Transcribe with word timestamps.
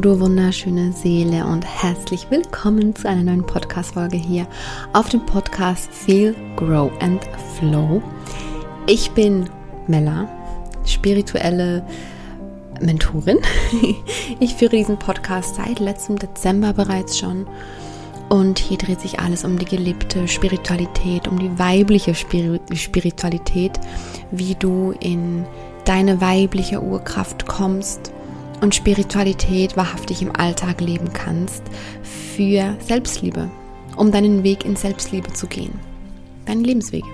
Du 0.00 0.20
wunderschöne 0.20 0.92
Seele 0.92 1.46
und 1.46 1.64
herzlich 1.64 2.26
willkommen 2.28 2.94
zu 2.96 3.08
einer 3.08 3.22
neuen 3.22 3.46
Podcast-Folge 3.46 4.16
hier 4.16 4.46
auf 4.92 5.08
dem 5.08 5.24
Podcast 5.24 5.88
Feel, 5.92 6.34
Grow 6.56 6.90
and 7.00 7.20
Flow. 7.56 8.02
Ich 8.86 9.12
bin 9.12 9.48
Mella, 9.86 10.28
spirituelle 10.84 11.86
Mentorin. 12.80 13.38
Ich 14.40 14.54
führe 14.54 14.76
diesen 14.76 14.98
Podcast 14.98 15.54
seit 15.54 15.78
letztem 15.78 16.18
Dezember 16.18 16.72
bereits 16.72 17.16
schon. 17.16 17.46
Und 18.28 18.58
hier 18.58 18.78
dreht 18.78 19.00
sich 19.00 19.20
alles 19.20 19.44
um 19.44 19.58
die 19.58 19.64
gelebte 19.64 20.28
Spiritualität, 20.28 21.28
um 21.28 21.38
die 21.38 21.58
weibliche 21.58 22.14
Spiritualität, 22.14 23.78
wie 24.32 24.54
du 24.56 24.92
in 25.00 25.46
deine 25.84 26.20
weibliche 26.20 26.82
Urkraft 26.82 27.46
kommst 27.46 28.13
und 28.64 28.74
Spiritualität 28.74 29.76
wahrhaftig 29.76 30.22
im 30.22 30.34
Alltag 30.34 30.80
leben 30.80 31.12
kannst 31.12 31.62
für 32.02 32.74
Selbstliebe, 32.80 33.50
um 33.94 34.10
deinen 34.10 34.42
Weg 34.42 34.64
in 34.64 34.74
Selbstliebe 34.74 35.32
zu 35.34 35.46
gehen. 35.46 35.78
Deinen 36.46 36.64
Lebensweg. 36.64 37.04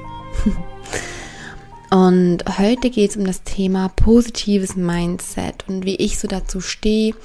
Und 1.91 2.45
heute 2.57 2.89
geht 2.89 3.11
es 3.11 3.17
um 3.17 3.25
das 3.25 3.43
Thema 3.43 3.89
positives 3.89 4.77
Mindset 4.77 5.65
und 5.67 5.85
wie 5.85 5.97
ich 5.97 6.21
so 6.21 6.29
dazu 6.29 6.61
stehe, 6.61 7.17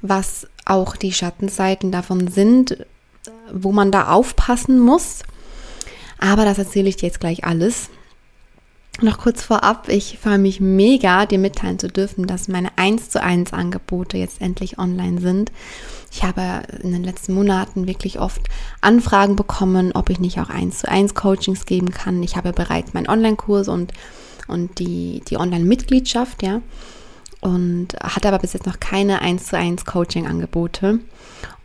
was 0.00 0.48
auch 0.64 0.96
die 0.96 1.12
Schattenseiten 1.12 1.92
davon 1.92 2.28
sind, 2.28 2.86
wo 3.52 3.70
man 3.70 3.90
da 3.90 4.08
aufpassen 4.08 4.78
muss. 4.78 5.24
Aber 6.18 6.46
das 6.46 6.56
erzähle 6.56 6.88
ich 6.88 6.96
dir 6.96 7.08
jetzt 7.08 7.20
gleich 7.20 7.44
alles. 7.44 7.90
Noch 9.00 9.18
kurz 9.18 9.42
vorab, 9.42 9.88
ich 9.88 10.18
freue 10.22 10.38
mich 10.38 10.60
mega, 10.60 11.26
dir 11.26 11.40
mitteilen 11.40 11.80
zu 11.80 11.88
dürfen, 11.88 12.28
dass 12.28 12.46
meine 12.46 12.68
1 12.76 13.10
zu 13.10 13.20
1 13.20 13.52
Angebote 13.52 14.18
jetzt 14.18 14.40
endlich 14.40 14.78
online 14.78 15.20
sind. 15.20 15.50
Ich 16.12 16.22
habe 16.22 16.62
in 16.80 16.92
den 16.92 17.02
letzten 17.02 17.34
Monaten 17.34 17.88
wirklich 17.88 18.20
oft 18.20 18.42
Anfragen 18.80 19.34
bekommen, 19.34 19.90
ob 19.94 20.10
ich 20.10 20.20
nicht 20.20 20.38
auch 20.38 20.48
1 20.48 20.78
zu 20.78 20.88
1 20.88 21.14
Coachings 21.14 21.66
geben 21.66 21.90
kann. 21.90 22.22
Ich 22.22 22.36
habe 22.36 22.52
bereits 22.52 22.94
meinen 22.94 23.08
Online-Kurs 23.08 23.66
und, 23.66 23.92
und 24.46 24.78
die, 24.78 25.22
die 25.28 25.38
Online-Mitgliedschaft, 25.38 26.44
ja. 26.44 26.60
Und 27.40 27.88
hatte 28.00 28.28
aber 28.28 28.38
bis 28.38 28.52
jetzt 28.52 28.66
noch 28.66 28.78
keine 28.78 29.20
1 29.22 29.46
zu 29.46 29.58
1 29.58 29.86
Coaching-Angebote. 29.86 31.00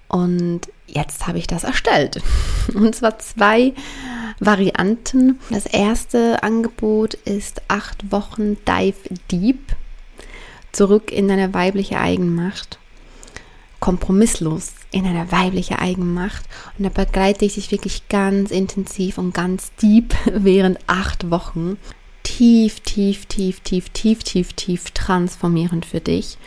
Und 0.08 0.62
jetzt 0.94 1.28
habe 1.28 1.38
ich 1.38 1.48
das 1.48 1.64
erstellt. 1.64 2.22
Und 2.74 2.96
zwar 2.96 3.20
zwei 3.20 3.74
Varianten. 4.40 5.40
Das 5.50 5.66
erste 5.66 6.44
Angebot 6.44 7.14
ist 7.14 7.62
acht 7.68 8.12
Wochen 8.12 8.58
Dive 8.66 8.98
Deep. 9.32 9.60
Zurück 10.72 11.12
in 11.12 11.28
deine 11.28 11.54
weibliche 11.54 12.00
Eigenmacht. 12.00 12.80
Kompromisslos 13.80 14.74
in 14.92 15.06
eine 15.06 15.32
weibliche 15.32 15.80
Eigenmacht. 15.80 16.44
Und 16.78 16.84
da 16.86 16.90
begleite 16.90 17.46
ich 17.46 17.56
dich 17.56 17.72
wirklich 17.72 18.08
ganz 18.10 18.52
intensiv 18.52 19.18
und 19.18 19.34
ganz 19.34 19.72
deep 19.82 20.14
während 20.26 20.80
acht 20.88 21.30
Wochen. 21.30 21.78
Tief, 22.24 22.82
tief, 22.82 23.26
tief, 23.26 23.62
tief, 23.62 23.90
tief, 23.90 24.24
tief, 24.24 24.54
tief 24.54 24.92
transformierend 24.92 25.86
für 25.86 26.00
dich. 26.00 26.38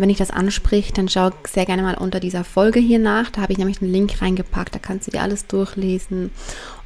Wenn 0.00 0.08
dich 0.08 0.16
das 0.16 0.30
anspricht, 0.30 0.96
dann 0.96 1.10
schau 1.10 1.28
sehr 1.46 1.66
gerne 1.66 1.82
mal 1.82 1.94
unter 1.94 2.20
dieser 2.20 2.42
Folge 2.42 2.80
hier 2.80 2.98
nach. 2.98 3.28
Da 3.28 3.42
habe 3.42 3.52
ich 3.52 3.58
nämlich 3.58 3.82
einen 3.82 3.92
Link 3.92 4.22
reingepackt, 4.22 4.74
da 4.74 4.78
kannst 4.78 5.06
du 5.06 5.10
dir 5.10 5.20
alles 5.20 5.46
durchlesen. 5.46 6.30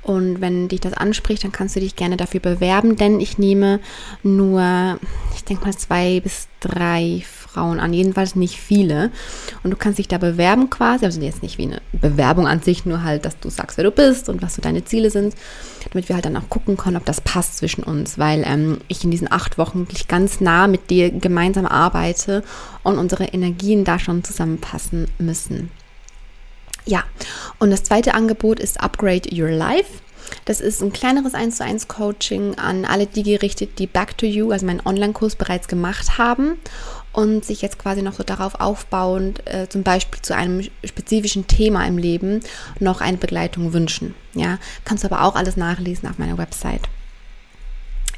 Und 0.04 0.42
wenn 0.42 0.68
dich 0.68 0.80
das 0.80 0.92
anspricht, 0.92 1.44
dann 1.44 1.52
kannst 1.52 1.76
du 1.76 1.80
dich 1.80 1.96
gerne 1.96 2.18
dafür 2.18 2.40
bewerben, 2.40 2.96
denn 2.96 3.20
ich 3.20 3.38
nehme 3.38 3.80
nur, 4.22 4.98
ich 5.34 5.44
denke 5.44 5.64
mal, 5.64 5.74
zwei 5.74 6.20
bis 6.20 6.46
drei 6.60 7.22
Frauen 7.26 7.80
an, 7.80 7.94
jedenfalls 7.94 8.36
nicht 8.36 8.60
viele. 8.60 9.10
Und 9.62 9.70
du 9.70 9.76
kannst 9.76 9.98
dich 9.98 10.08
da 10.08 10.18
bewerben 10.18 10.68
quasi, 10.68 11.06
also 11.06 11.20
jetzt 11.20 11.42
nicht 11.42 11.56
wie 11.56 11.64
eine 11.64 11.80
Bewerbung 11.92 12.46
an 12.46 12.60
sich, 12.60 12.84
nur 12.84 13.02
halt, 13.02 13.24
dass 13.24 13.38
du 13.38 13.48
sagst, 13.48 13.78
wer 13.78 13.84
du 13.84 13.90
bist 13.90 14.28
und 14.28 14.42
was 14.42 14.56
so 14.56 14.62
deine 14.62 14.84
Ziele 14.84 15.10
sind, 15.10 15.34
damit 15.90 16.08
wir 16.08 16.16
halt 16.16 16.26
dann 16.26 16.36
auch 16.36 16.50
gucken 16.50 16.76
können, 16.76 16.96
ob 16.96 17.06
das 17.06 17.22
passt 17.22 17.56
zwischen 17.56 17.82
uns, 17.82 18.18
weil 18.18 18.44
ähm, 18.46 18.78
ich 18.88 19.04
in 19.04 19.10
diesen 19.10 19.32
acht 19.32 19.56
Wochen 19.56 19.80
wirklich 19.80 20.08
ganz 20.08 20.40
nah 20.40 20.66
mit 20.66 20.90
dir 20.90 21.10
gemeinsam 21.10 21.64
arbeite 21.64 22.42
und 22.82 22.98
unsere 22.98 23.24
Energien 23.24 23.84
da 23.84 23.98
schon 23.98 24.22
zusammenpassen 24.22 25.06
müssen. 25.18 25.70
Ja, 26.86 27.04
und 27.58 27.70
das 27.70 27.82
zweite 27.82 28.14
Angebot 28.14 28.60
ist 28.60 28.80
Upgrade 28.80 29.28
Your 29.32 29.50
Life. 29.50 29.90
Das 30.44 30.60
ist 30.60 30.82
ein 30.82 30.92
kleineres 30.92 31.34
1 31.34 31.56
zu 31.56 31.64
1 31.64 31.88
Coaching 31.88 32.56
an 32.56 32.84
alle 32.84 33.06
die 33.06 33.22
gerichtet, 33.22 33.78
die 33.78 33.86
Back 33.86 34.18
to 34.18 34.26
You, 34.26 34.50
also 34.50 34.66
meinen 34.66 34.84
Online-Kurs 34.84 35.36
bereits 35.36 35.68
gemacht 35.68 36.18
haben 36.18 36.58
und 37.12 37.44
sich 37.44 37.62
jetzt 37.62 37.78
quasi 37.78 38.02
noch 38.02 38.14
so 38.14 38.22
darauf 38.22 38.60
aufbauend, 38.60 39.46
äh, 39.46 39.68
zum 39.68 39.82
Beispiel 39.82 40.20
zu 40.20 40.34
einem 40.34 40.66
spezifischen 40.84 41.46
Thema 41.46 41.86
im 41.86 41.96
Leben, 41.96 42.40
noch 42.80 43.00
eine 43.00 43.16
Begleitung 43.16 43.72
wünschen. 43.72 44.14
Ja, 44.34 44.58
kannst 44.84 45.04
du 45.04 45.08
aber 45.10 45.24
auch 45.24 45.36
alles 45.36 45.56
nachlesen 45.56 46.08
auf 46.08 46.18
meiner 46.18 46.38
Website. 46.38 46.88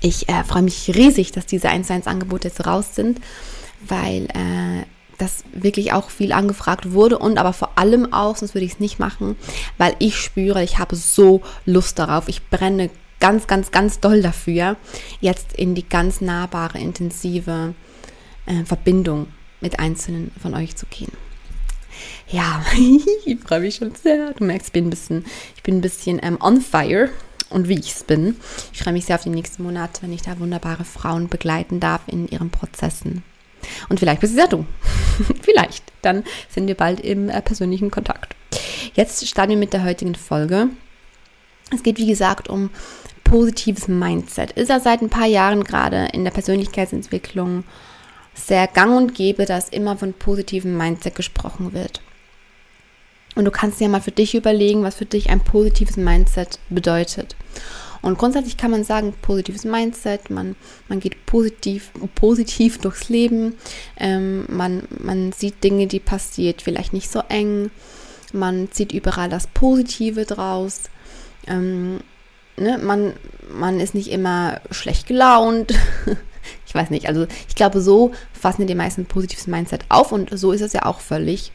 Ich 0.01 0.29
äh, 0.29 0.45
freue 0.45 0.63
mich 0.63 0.95
riesig, 0.95 1.33
dass 1.33 1.47
diese 1.47 1.69
1 1.69 1.87
zu 1.87 1.93
1 1.93 2.07
Angebote 2.07 2.49
jetzt 2.49 2.67
raus 2.67 2.95
sind, 2.95 3.21
weil 3.87 4.25
äh, 4.27 4.85
das 5.17 5.45
wirklich 5.53 5.93
auch 5.93 6.11
viel 6.11 6.33
angefragt 6.33 6.93
wurde 6.93 7.19
und 7.19 7.39
aber 7.39 7.53
vor 7.53 7.79
allem 7.79 8.13
auch, 8.13 8.37
sonst 8.37 8.55
würde 8.55 8.65
ich 8.65 8.73
es 8.73 8.81
nicht 8.81 8.99
machen, 8.99 9.37
weil 9.79 9.95
ich 9.99 10.17
spüre, 10.17 10.63
ich 10.63 10.79
habe 10.79 10.97
so 10.97 11.43
Lust 11.65 11.99
darauf. 11.99 12.29
Ich 12.29 12.49
brenne 12.49 12.91
ganz, 13.21 13.47
ganz, 13.47 13.71
ganz 13.71 14.01
doll 14.01 14.23
dafür, 14.23 14.77
jetzt 15.21 15.55
in 15.55 15.75
die 15.75 15.89
ganz 15.89 16.21
nahbare, 16.21 16.79
intensive 16.79 17.75
äh, 18.47 18.65
Verbindung 18.65 19.29
mit 19.61 19.79
einzelnen 19.79 20.31
von 20.41 20.55
euch 20.55 20.77
zu 20.77 20.87
gehen. 20.87 21.13
Ja, 22.29 22.65
ich 23.25 23.39
freue 23.41 23.61
mich 23.61 23.77
schon 23.77 23.95
sehr. 23.95 24.33
Du 24.35 24.45
merkst, 24.45 24.69
ich 24.69 24.73
bin 24.73 24.87
ein 24.87 24.91
bisschen, 24.91 25.25
ich 25.57 25.63
bin 25.63 25.79
ein 25.79 25.81
bisschen 25.81 26.21
ähm, 26.23 26.39
on 26.41 26.61
fire 26.61 27.09
und 27.51 27.69
wie 27.69 27.79
ich 27.79 27.93
es 27.93 28.05
bin. 28.05 28.37
Ich 28.73 28.83
freue 28.83 28.93
mich 28.93 29.07
sehr 29.07 29.17
auf 29.17 29.23
die 29.23 29.31
nächsten 29.31 29.63
Monate, 29.63 30.03
wenn 30.03 30.13
ich 30.13 30.23
da 30.23 30.39
wunderbare 30.39 30.85
Frauen 30.85 31.29
begleiten 31.29 31.81
darf 31.81 32.03
in 32.07 32.29
ihren 32.29 32.51
Prozessen. 32.51 33.23
Und 33.89 34.01
vielleicht 34.01 34.21
bist 34.21 34.35
es 34.35 34.39
ja 34.39 34.47
du. 34.47 34.67
vielleicht. 35.41 35.85
Dann 36.03 36.25
sind 36.49 36.67
wir 36.67 36.75
bald 36.75 37.01
im 37.01 37.29
äh, 37.29 37.43
persönlichen 37.43 37.91
Kontakt. 37.91 38.35
Jetzt 38.95 39.27
starten 39.27 39.51
wir 39.51 39.59
mit 39.59 39.73
der 39.73 39.85
heutigen 39.85 40.15
Folge. 40.15 40.69
Es 41.73 41.83
geht, 41.83 41.99
wie 41.99 42.07
gesagt, 42.07 42.49
um 42.49 42.71
positives 43.25 43.89
Mindset. 43.89 44.53
Ist 44.53 44.69
ja 44.69 44.79
seit 44.79 45.03
ein 45.03 45.11
paar 45.11 45.27
Jahren 45.27 45.65
gerade 45.65 46.09
in 46.13 46.25
der 46.25 46.31
Persönlichkeitsentwicklung 46.31 47.65
sehr 48.35 48.67
gang 48.69 48.97
und 48.97 49.15
gäbe, 49.15 49.47
dass 49.47 49.69
immer 49.69 49.97
von 49.97 50.13
positivem 50.13 50.77
Mindset 50.77 51.15
gesprochen 51.15 51.73
wird. 51.73 52.01
Und 53.35 53.45
du 53.45 53.51
kannst 53.51 53.81
dir 53.81 53.89
mal 53.89 54.01
für 54.01 54.13
dich 54.13 54.35
überlegen, 54.35 54.83
was 54.83 54.95
für 54.95 55.05
dich 55.05 55.31
ein 55.31 55.41
positives 55.41 55.97
Mindset 55.97 56.59
bedeutet. 56.71 57.37
Und 58.07 58.19
grundsätzlich 58.19 58.57
kann 58.57 58.71
man 58.71 58.85
sagen, 58.85 59.15
positives 59.21 59.65
Mindset, 59.65 60.31
man, 60.31 60.55
man 60.87 61.01
geht 61.01 61.27
positiv, 61.27 61.91
positiv 62.15 62.79
durchs 62.79 63.09
Leben, 63.09 63.55
ähm, 63.97 64.45
man, 64.49 64.85
man 65.01 65.33
sieht 65.33 65.65
Dinge, 65.65 65.89
die 65.89 65.99
passiert, 65.99 66.63
vielleicht 66.63 66.93
nicht 66.93 67.11
so 67.11 67.21
eng, 67.29 67.73
man 68.33 68.71
zieht 68.71 68.93
überall 68.93 69.29
das 69.29 69.49
Positive 69.49 70.25
draus, 70.25 70.83
ähm, 71.49 71.99
ne, 72.57 72.79
man, 72.79 73.15
man 73.53 73.81
ist 73.81 73.97
nicht 73.97 74.13
immer 74.13 74.61
schlecht 74.71 75.09
gelaunt. 75.09 75.75
ich 76.65 76.73
weiß 76.77 76.91
nicht, 76.91 77.09
also 77.09 77.27
ich 77.49 77.57
glaube, 77.57 77.81
so 77.81 78.13
fassen 78.33 78.69
die 78.69 78.77
meisten 78.77 79.07
positives 79.07 79.49
Mindset 79.49 79.85
auf 79.89 80.13
und 80.13 80.31
so 80.39 80.53
ist 80.53 80.61
es 80.61 80.75
ja 80.75 80.85
auch 80.85 81.01
völlig 81.01 81.51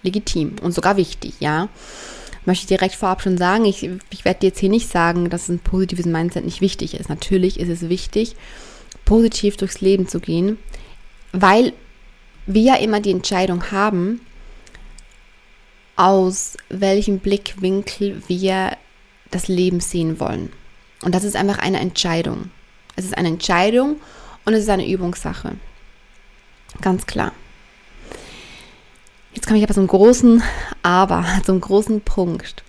legitim 0.00 0.56
und 0.62 0.72
sogar 0.72 0.96
wichtig, 0.96 1.34
ja 1.40 1.68
möchte 2.44 2.62
ich 2.62 2.68
direkt 2.68 2.94
vorab 2.94 3.22
schon 3.22 3.38
sagen, 3.38 3.64
ich, 3.64 3.88
ich 4.10 4.24
werde 4.24 4.40
dir 4.40 4.46
jetzt 4.48 4.58
hier 4.58 4.68
nicht 4.68 4.88
sagen, 4.88 5.30
dass 5.30 5.48
ein 5.48 5.60
positives 5.60 6.06
Mindset 6.06 6.44
nicht 6.44 6.60
wichtig 6.60 6.94
ist. 6.94 7.08
Natürlich 7.08 7.60
ist 7.60 7.68
es 7.68 7.88
wichtig, 7.88 8.34
positiv 9.04 9.56
durchs 9.56 9.80
Leben 9.80 10.08
zu 10.08 10.20
gehen, 10.20 10.58
weil 11.32 11.72
wir 12.46 12.62
ja 12.62 12.74
immer 12.76 13.00
die 13.00 13.12
Entscheidung 13.12 13.70
haben, 13.70 14.20
aus 15.96 16.56
welchem 16.68 17.18
Blickwinkel 17.18 18.22
wir 18.26 18.76
das 19.30 19.48
Leben 19.48 19.80
sehen 19.80 20.18
wollen. 20.18 20.52
Und 21.02 21.14
das 21.14 21.24
ist 21.24 21.36
einfach 21.36 21.58
eine 21.58 21.80
Entscheidung. 21.80 22.50
Es 22.96 23.04
ist 23.04 23.16
eine 23.16 23.28
Entscheidung 23.28 24.00
und 24.44 24.54
es 24.54 24.64
ist 24.64 24.68
eine 24.68 24.88
Übungssache. 24.88 25.56
Ganz 26.80 27.06
klar. 27.06 27.32
Jetzt 29.42 29.48
komme 29.48 29.58
ich 29.58 29.64
aber 29.64 29.74
zum 29.74 29.88
großen 29.88 30.40
Aber, 30.84 31.26
zum 31.44 31.60
großen 31.60 32.00
Punkt. 32.02 32.62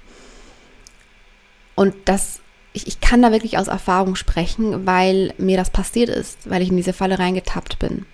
Und 1.76 1.94
das, 2.06 2.42
ich, 2.74 2.88
ich 2.88 3.00
kann 3.00 3.22
da 3.22 3.32
wirklich 3.32 3.60
aus 3.60 3.68
Erfahrung 3.68 4.16
sprechen, 4.16 4.88
weil 4.88 5.36
mir 5.38 5.56
das 5.56 5.70
passiert 5.70 6.10
ist, 6.10 6.50
weil 6.50 6.64
ich 6.64 6.70
in 6.70 6.78
diese 6.78 6.94
Falle 6.94 7.20
reingetappt 7.20 7.78
bin. 7.78 8.08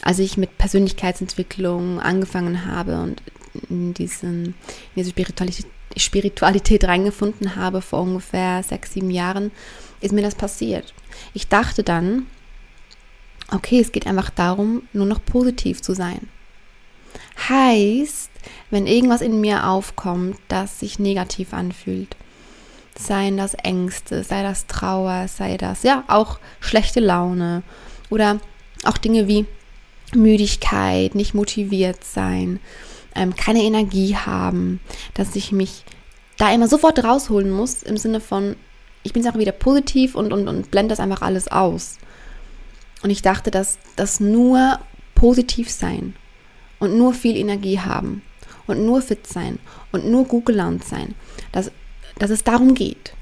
Als 0.00 0.20
ich 0.20 0.38
mit 0.38 0.56
Persönlichkeitsentwicklung 0.56 2.00
angefangen 2.00 2.64
habe 2.64 2.98
und 2.98 3.22
in, 3.68 3.92
diesen, 3.92 4.46
in 4.46 4.54
diese 4.96 5.10
Spiritualität, 5.10 5.66
Spiritualität 5.98 6.84
reingefunden 6.84 7.56
habe 7.56 7.82
vor 7.82 8.00
ungefähr 8.00 8.62
sechs, 8.62 8.94
sieben 8.94 9.10
Jahren, 9.10 9.50
ist 10.00 10.14
mir 10.14 10.22
das 10.22 10.34
passiert. 10.34 10.94
Ich 11.34 11.48
dachte 11.48 11.82
dann, 11.82 12.24
okay, 13.52 13.80
es 13.80 13.92
geht 13.92 14.06
einfach 14.06 14.30
darum, 14.30 14.84
nur 14.94 15.04
noch 15.04 15.22
positiv 15.22 15.82
zu 15.82 15.92
sein 15.92 16.26
heißt, 17.48 18.30
wenn 18.70 18.86
irgendwas 18.86 19.20
in 19.20 19.40
mir 19.40 19.66
aufkommt, 19.66 20.38
das 20.48 20.80
sich 20.80 20.98
negativ 20.98 21.52
anfühlt, 21.52 22.16
seien 22.96 23.36
das 23.36 23.54
Ängste, 23.54 24.24
sei 24.24 24.42
das 24.42 24.66
Trauer, 24.66 25.28
sei 25.28 25.56
das 25.56 25.82
ja 25.82 26.04
auch 26.08 26.38
schlechte 26.60 27.00
Laune 27.00 27.62
oder 28.10 28.40
auch 28.84 28.98
Dinge 28.98 29.26
wie 29.26 29.46
Müdigkeit, 30.14 31.14
nicht 31.14 31.34
motiviert 31.34 32.04
sein, 32.04 32.60
ähm, 33.14 33.34
keine 33.34 33.62
Energie 33.62 34.16
haben, 34.16 34.80
dass 35.14 35.36
ich 35.36 35.52
mich 35.52 35.84
da 36.36 36.52
immer 36.52 36.68
sofort 36.68 37.02
rausholen 37.02 37.50
muss 37.50 37.82
im 37.82 37.96
Sinne 37.96 38.20
von, 38.20 38.56
ich 39.02 39.12
bin 39.12 39.22
jetzt 39.22 39.32
auch 39.32 39.38
wieder 39.38 39.52
positiv 39.52 40.14
und, 40.14 40.32
und, 40.32 40.48
und 40.48 40.70
blende 40.70 40.90
das 40.90 41.00
einfach 41.00 41.22
alles 41.22 41.48
aus. 41.48 41.98
Und 43.02 43.10
ich 43.10 43.22
dachte, 43.22 43.50
dass 43.50 43.78
das 43.96 44.20
nur 44.20 44.78
positiv 45.14 45.70
sein 45.70 46.14
und 46.80 46.98
nur 46.98 47.14
viel 47.14 47.36
Energie 47.36 47.78
haben 47.78 48.22
und 48.66 48.84
nur 48.84 49.00
fit 49.02 49.26
sein 49.26 49.60
und 49.92 50.06
nur 50.06 50.24
gut 50.24 50.46
gelaunt 50.46 50.84
sein, 50.84 51.14
dass, 51.52 51.70
dass 52.18 52.30
es 52.30 52.42
darum 52.42 52.74
geht, 52.74 53.14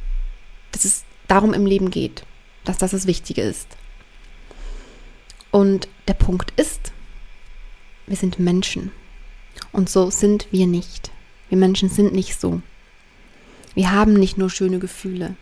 dass 0.73 0.85
es 0.85 1.05
darum 1.27 1.53
im 1.53 1.67
Leben 1.67 1.91
geht, 1.91 2.25
dass 2.65 2.79
das 2.79 2.93
das 2.93 3.07
Wichtige 3.07 3.43
ist. 3.43 3.69
Und 5.51 5.89
der 6.07 6.15
Punkt 6.15 6.53
ist, 6.57 6.93
wir 8.07 8.17
sind 8.17 8.39
Menschen. 8.39 8.93
Und 9.73 9.89
so 9.91 10.11
sind 10.11 10.47
wir 10.51 10.67
nicht. 10.67 11.11
Wir 11.49 11.59
Menschen 11.59 11.89
sind 11.89 12.13
nicht 12.13 12.39
so. 12.39 12.63
Wir 13.75 13.93
haben 13.93 14.15
nicht 14.15 14.39
nur 14.39 14.51
schöne 14.51 14.79
Gefühle. 14.79 15.37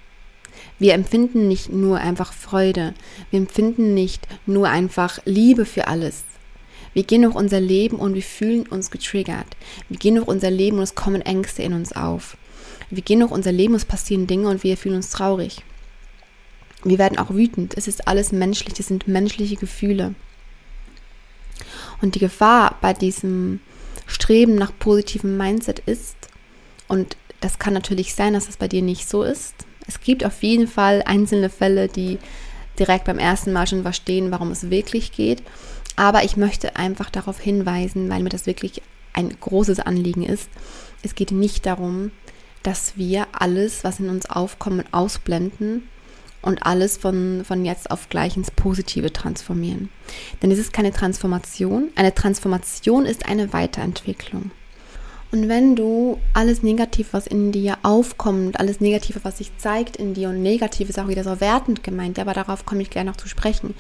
Wir 0.79 0.95
empfinden 0.95 1.49
nicht 1.49 1.71
nur 1.71 1.99
einfach 1.99 2.33
Freude. 2.33 2.95
Wir 3.31 3.41
empfinden 3.41 3.95
nicht 3.95 4.27
nur 4.47 4.69
einfach 4.69 5.19
Liebe 5.25 5.65
für 5.65 5.89
alles. 5.89 6.25
Wir 6.97 7.03
gehen 7.03 7.21
durch 7.21 7.35
unser 7.35 7.61
Leben 7.61 7.99
und 7.99 8.15
wir 8.15 8.23
fühlen 8.23 8.67
uns 8.69 8.91
getriggert. 8.91 9.55
Wir 9.91 9.99
gehen 9.99 10.15
durch 10.15 10.27
unser 10.27 10.51
Leben 10.51 10.79
und 10.79 10.83
es 10.83 10.95
kommen 10.95 11.21
Ängste 11.21 11.63
in 11.63 11.75
uns 11.75 11.95
auf. 11.95 12.39
Wir 12.89 13.03
gehen 13.03 13.21
durch 13.21 13.33
unser 13.33 13.53
Leben, 13.53 13.75
und 13.75 13.81
es 13.81 13.85
passieren 13.85 14.27
Dinge 14.27 14.49
und 14.49 14.65
wir 14.65 14.79
fühlen 14.79 14.97
uns 14.97 15.11
traurig. 15.11 15.63
Wir 16.85 16.97
werden 16.99 17.19
auch 17.19 17.29
wütend. 17.29 17.77
Es 17.77 17.87
ist 17.87 18.09
alles 18.09 18.33
menschlich. 18.33 18.73
Das 18.73 18.87
sind 18.87 19.09
menschliche 19.09 19.57
Gefühle. 19.57 20.15
Und 22.01 22.15
die 22.15 22.19
Gefahr 22.19 22.79
bei 22.81 22.95
diesem 22.95 23.61
Streben 24.07 24.55
nach 24.55 24.73
positivem 24.79 25.37
Mindset 25.37 25.81
ist, 25.81 26.17
und 26.89 27.19
das 27.43 27.59
kann 27.59 27.75
natürlich 27.75 28.15
sein, 28.15 28.33
dass 28.33 28.49
es 28.49 28.57
bei 28.57 28.69
dir 28.69 28.81
nicht 28.81 29.07
so 29.07 29.23
ist. 29.23 29.55
Es 29.87 30.01
gibt 30.01 30.25
auf 30.25 30.43
jeden 30.43 30.67
Fall 30.67 31.03
einzelne 31.05 31.51
Fälle, 31.51 31.89
die 31.89 32.17
direkt 32.79 33.05
beim 33.05 33.19
ersten 33.19 33.53
Mal 33.53 33.67
schon 33.67 33.83
verstehen, 33.83 34.31
warum 34.31 34.51
es 34.51 34.71
wirklich 34.71 35.13
geht. 35.13 35.43
Aber 35.97 36.25
ich 36.25 36.37
möchte 36.37 36.77
einfach 36.77 37.11
darauf 37.11 37.41
hinweisen, 37.41 38.09
weil 38.11 38.23
mir 38.23 38.29
das 38.29 38.47
wirklich 38.47 38.83
ein 39.15 39.31
großes 39.41 39.81
Anliegen 39.81 40.23
ist. 40.23 40.49
Es 41.03 41.15
geht 41.15 41.33
nicht 41.33 41.67
darum, 41.67 42.13
dass 42.63 42.97
wir 42.97 43.27
alles, 43.33 43.83
was 43.83 44.01
in 44.01 44.11
uns 44.11 44.29
aufkommt, 44.29 44.85
ausblenden 44.93 45.89
und 46.43 46.65
alles 46.65 46.97
von, 46.97 47.45
von 47.45 47.65
jetzt 47.65 47.91
auf 47.91 48.09
gleich 48.09 48.37
ins 48.37 48.51
Positive 48.51 49.13
transformieren. 49.13 49.89
Denn 50.43 50.51
es 50.51 50.59
ist 50.59 50.73
keine 50.73 50.93
Transformation. 50.93 51.91
Eine 51.97 52.15
Transformation 52.15 53.07
ist 53.07 53.27
eine 53.27 53.53
Weiterentwicklung. 53.53 54.51
Und 55.33 55.49
wenn 55.49 55.75
du 55.75 56.19
alles 56.35 56.63
Negative, 56.63 57.09
was 57.11 57.27
in 57.27 57.51
dir 57.51 57.79
aufkommt, 57.83 58.61
alles 58.61 58.81
Negative, 58.81 59.21
was 59.25 59.39
sich 59.39 59.57
zeigt 59.59 59.97
in 59.97 60.15
dir, 60.15 60.29
und 60.29 60.43
negativ 60.43 60.89
ist 60.89 60.99
auch 60.99 61.09
wieder 61.09 61.25
so 61.25 61.41
wertend 61.41 61.83
gemeint, 61.83 62.19
aber 62.19 62.33
darauf 62.33 62.65
komme 62.65 62.83
ich 62.83 62.91
gerne 62.91 63.11
noch 63.11 63.17
zu 63.17 63.29
sprechen. 63.29 63.75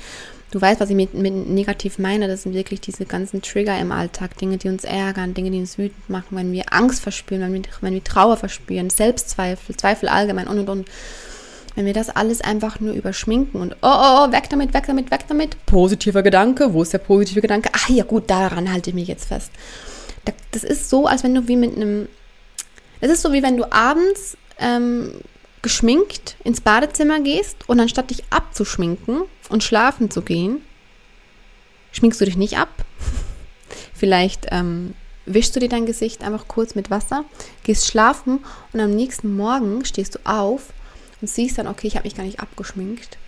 Du 0.51 0.61
weißt, 0.61 0.81
was 0.81 0.91
ich 0.91 0.97
mit, 0.97 1.15
mit 1.15 1.35
negativ 1.49 1.99
meine. 1.99 2.29
Das 2.29 2.43
sind 2.43 2.55
wirklich 2.55 2.81
diese 2.81 3.05
ganzen 3.05 3.43
Trigger 3.43 3.79
im 3.79 3.91
Alltag, 3.91 4.39
Dinge, 4.39 4.59
die 4.59 4.69
uns 4.69 4.85
ärgern, 4.85 5.35
Dinge, 5.35 5.51
die 5.51 5.59
uns 5.59 5.77
wütend 5.77 6.09
machen, 6.09 6.37
wenn 6.37 6.53
wir 6.53 6.73
Angst 6.73 7.03
verspüren, 7.03 7.43
wenn 7.43 7.55
wir, 7.55 7.63
wenn 7.81 7.95
wir 7.95 8.05
Trauer 8.05 8.37
verspüren, 8.37 8.91
Selbstzweifel, 8.91 9.77
Zweifel 9.77 10.09
allgemein 10.09 10.47
und 10.47 10.61
und 10.61 10.69
und. 10.69 10.89
Wenn 11.75 11.85
wir 11.85 11.93
das 11.93 12.09
alles 12.09 12.41
einfach 12.41 12.81
nur 12.81 12.95
überschminken 12.95 13.61
und 13.61 13.75
oh, 13.83 13.87
oh, 13.87 14.27
oh, 14.27 14.33
weg 14.33 14.49
damit, 14.49 14.73
weg 14.73 14.85
damit, 14.87 15.11
weg 15.11 15.25
damit. 15.29 15.67
Positiver 15.67 16.23
Gedanke, 16.23 16.73
wo 16.73 16.83
ist 16.83 16.95
der 16.95 16.99
positive 16.99 17.43
Gedanke? 17.43 17.69
Ach 17.73 17.91
ja, 17.91 18.05
gut, 18.05 18.31
daran 18.31 18.73
halte 18.73 18.89
ich 18.91 18.95
mich 18.95 19.09
jetzt 19.09 19.27
fest. 19.27 19.51
Das 20.53 20.65
ist 20.65 20.89
so, 20.89 21.07
als 21.07 21.23
wenn 21.23 21.35
du 21.35 21.49
wie 21.49 21.57
mit 21.57 21.77
einem. 21.77 22.09
Das 23.03 23.11
ist 23.11 23.21
so, 23.21 23.35
wie 23.35 23.43
wenn 23.43 23.59
du 23.59 23.71
abends 23.71 24.39
ähm, 24.59 25.13
geschminkt 25.67 26.37
ins 26.45 26.61
Badezimmer 26.61 27.19
gehst 27.19 27.69
und 27.69 27.81
anstatt 27.81 28.11
dich 28.11 28.23
abzuschminken 28.31 29.23
und 29.49 29.65
schlafen 29.65 30.13
zu 30.13 30.23
gehen, 30.23 30.61
schminkst 31.91 32.21
du 32.21 32.25
dich 32.25 32.37
nicht 32.37 32.57
ab. 32.57 32.69
Vielleicht 33.93 34.47
ähm, 34.53 34.95
wischst 35.25 35.57
du 35.57 35.59
dir 35.59 35.69
dein 35.69 35.85
Gesicht 35.85 36.23
einfach 36.23 36.47
kurz 36.47 36.77
mit 36.77 36.89
Wasser, 36.89 37.25
gehst 37.65 37.89
schlafen 37.89 38.45
und 38.73 38.79
am 38.79 38.93
nächsten 38.93 39.35
Morgen 39.35 39.85
stehst 39.85 40.15
du 40.15 40.19
auf 40.23 40.73
und 41.21 41.29
siehst 41.29 41.59
dann, 41.59 41.67
okay, 41.67 41.89
ich 41.89 41.97
habe 41.97 42.07
mich 42.07 42.15
gar 42.15 42.23
nicht 42.23 42.39
abgeschminkt. 42.39 43.19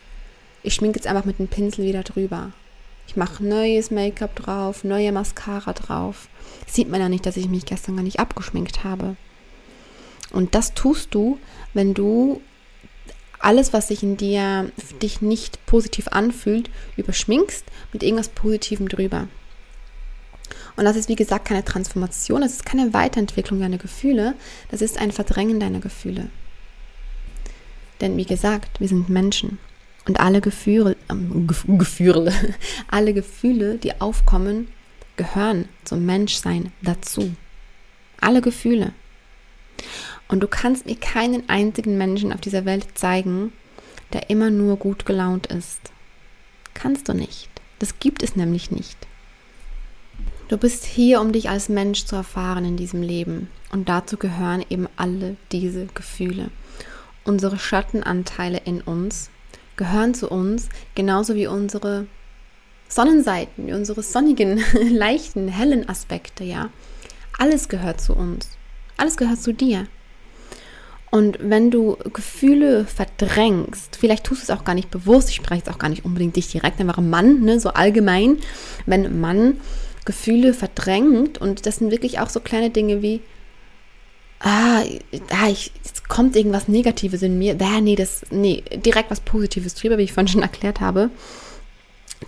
Ich 0.63 0.75
schminke 0.75 1.01
jetzt 1.01 1.09
einfach 1.09 1.25
mit 1.25 1.41
dem 1.41 1.49
Pinsel 1.49 1.87
wieder 1.87 2.05
drüber. 2.05 2.53
Ich 3.09 3.17
mache 3.17 3.45
neues 3.45 3.91
Make-up 3.91 4.37
drauf, 4.37 4.85
neue 4.85 5.11
Mascara 5.11 5.73
drauf. 5.73 6.29
Sieht 6.69 6.89
man 6.89 7.01
ja 7.01 7.09
nicht, 7.09 7.27
dass 7.27 7.37
ich 7.37 7.49
mich 7.49 7.65
gestern 7.65 7.97
gar 7.97 8.05
nicht 8.05 8.21
abgeschminkt 8.21 8.85
habe. 8.85 9.17
Und 10.33 10.55
das 10.55 10.75
tust 10.75 11.15
du, 11.15 11.39
wenn 11.75 11.95
du 11.95 12.41
alles, 13.39 13.73
was 13.73 13.89
sich 13.89 14.03
in 14.03 14.17
dir 14.17 14.71
dich 15.01 15.23
nicht 15.23 15.65
positiv 15.67 16.09
anfühlt, 16.09 16.71
überschminkst 16.97 17.65
mit 17.93 18.03
irgendwas 18.03 18.29
Positivem 18.29 18.89
drüber. 18.89 19.29
Und 20.77 20.85
das 20.85 20.97
ist, 20.97 21.09
wie 21.09 21.17
gesagt, 21.17 21.47
keine 21.47 21.65
Transformation, 21.65 22.41
das 22.41 22.53
ist 22.53 22.67
keine 22.67 22.95
Weiterentwicklung 22.95 23.61
deiner 23.61 23.79
Gefühle, 23.79 24.35
das 24.71 24.81
ist 24.81 24.99
ein 24.99 25.13
Verdrängen 25.13 25.61
deiner 25.61 25.81
Gefühle. 25.81 26.29
Denn 28.01 28.17
wie 28.17 28.25
gesagt, 28.25 28.81
wir 28.81 28.89
sind 28.89 29.09
Menschen. 29.09 29.59
Und 30.07 30.21
alle 30.21 30.41
Gefühle, 30.41 30.97
ähm, 31.11 31.49
Gefühle, 31.67 32.33
alle 32.89 33.13
Gefühle, 33.13 33.77
die 33.77 34.01
aufkommen, 34.01 34.69
gehören 35.17 35.69
zum 35.85 36.07
Menschsein 36.07 36.73
dazu. 36.81 37.35
Alle 38.21 38.41
Gefühle. 38.41 38.93
Und 40.29 40.41
du 40.41 40.49
kannst 40.49 40.87
mir 40.87 40.97
keinen 40.97 41.49
einzigen 41.49 41.97
Menschen 41.99 42.33
auf 42.33 42.41
dieser 42.41 42.65
Welt 42.65 42.87
zeigen, 42.95 43.53
der 44.13 44.31
immer 44.31 44.51
nur 44.51 44.77
gut 44.77 45.07
gelaunt 45.07 45.47
ist. 45.47 45.81
Kannst 46.75 47.09
du 47.09 47.15
nicht. 47.15 47.49
Das 47.79 47.99
gibt 47.99 48.23
es 48.23 48.37
nämlich 48.37 48.71
nicht. 48.71 48.97
Du 50.49 50.57
bist 50.57 50.85
hier, 50.85 51.21
um 51.21 51.33
dich 51.33 51.51
als 51.51 51.69
Mensch 51.69 52.05
zu 52.05 52.17
erfahren 52.17 52.65
in 52.65 52.77
diesem 52.77 53.03
Leben. 53.03 53.49
Und 53.71 53.89
dazu 53.89 54.17
gehören 54.17 54.65
eben 54.71 54.89
alle 54.97 55.37
diese 55.53 55.87
Gefühle 55.87 56.51
unsere 57.29 57.59
Schattenanteile 57.59 58.63
in 58.65 58.81
uns 58.81 59.31
gehören 59.77 60.15
zu 60.15 60.29
uns, 60.29 60.69
genauso 60.97 61.37
wie 61.37 61.47
unsere 61.47 62.07
Sonnenseiten, 62.89 63.67
wie 63.67 63.75
unsere 63.75 64.03
sonnigen, 64.03 64.65
leichten, 64.91 65.47
hellen 65.47 65.89
Aspekte, 65.89 66.43
ja. 66.43 66.71
Alles 67.39 67.69
gehört 67.69 68.01
zu 68.01 68.15
uns. 68.15 68.49
Alles 68.97 69.17
gehört 69.17 69.41
zu 69.41 69.53
dir. 69.53 69.87
Und 71.11 71.39
wenn 71.41 71.71
du 71.71 71.97
Gefühle 72.13 72.85
verdrängst, 72.85 73.97
vielleicht 73.97 74.25
tust 74.25 74.43
du 74.43 74.53
es 74.53 74.59
auch 74.59 74.65
gar 74.65 74.75
nicht 74.75 74.91
bewusst, 74.91 75.31
ich 75.31 75.37
spreche 75.37 75.61
jetzt 75.61 75.71
auch 75.71 75.79
gar 75.79 75.89
nicht 75.89 76.05
unbedingt 76.05 76.37
dich 76.37 76.51
direkt, 76.51 76.81
einfach 76.81 76.99
Mann, 76.99 77.41
ne, 77.43 77.59
so 77.61 77.71
allgemein, 77.71 78.39
wenn 78.85 79.21
Mann 79.21 79.59
Gefühle 80.05 80.55
verdrängt 80.55 81.39
und 81.39 81.67
das 81.67 81.77
sind 81.77 81.91
wirklich 81.91 82.19
auch 82.19 82.29
so 82.29 82.41
kleine 82.41 82.71
Dinge 82.71 83.03
wie, 83.03 83.21
ah, 84.41 84.83
ah 85.31 85.49
ich, 85.51 85.73
jetzt 85.85 86.09
kommt 86.09 86.37
irgendwas 86.37 86.69
Negatives 86.69 87.23
in 87.23 87.39
mir, 87.39 87.57
ah, 87.61 87.81
nee, 87.81 87.97
das, 87.97 88.23
nee, 88.31 88.63
direkt 88.85 89.11
was 89.11 89.21
Positives 89.21 89.75
drüber, 89.75 89.99
wie 89.99 90.03
ich 90.03 90.13
vorhin 90.13 90.29
schon 90.29 90.43
erklärt 90.43 90.81
habe, 90.81 91.11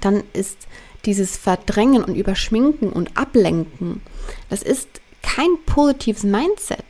dann 0.01 0.23
ist 0.33 0.57
dieses 1.05 1.37
Verdrängen 1.37 2.05
und 2.05 2.15
Überschminken 2.15 2.91
und 2.91 3.17
Ablenken, 3.17 4.01
das 4.49 4.63
ist 4.63 4.89
kein 5.23 5.51
positives 5.67 6.23
Mindset. 6.23 6.85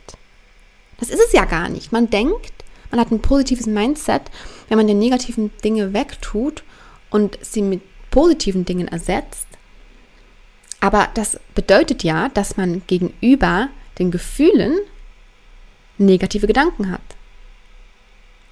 Das 1.01 1.09
ist 1.09 1.19
es 1.19 1.33
ja 1.33 1.45
gar 1.45 1.67
nicht. 1.67 1.91
Man 1.91 2.09
denkt, 2.09 2.53
man 2.91 2.99
hat 2.99 3.11
ein 3.11 3.21
positives 3.21 3.65
Mindset, 3.65 4.21
wenn 4.69 4.77
man 4.77 4.87
die 4.87 4.93
negativen 4.93 5.51
Dinge 5.63 5.93
wegtut 5.93 6.63
und 7.09 7.37
sie 7.41 7.63
mit 7.63 7.81
positiven 8.11 8.65
Dingen 8.65 8.87
ersetzt. 8.87 9.47
Aber 10.79 11.09
das 11.15 11.39
bedeutet 11.55 12.03
ja, 12.03 12.29
dass 12.29 12.55
man 12.55 12.83
gegenüber 12.85 13.69
den 13.97 14.11
Gefühlen 14.11 14.77
negative 15.97 16.47
Gedanken 16.47 16.91
hat. 16.91 17.01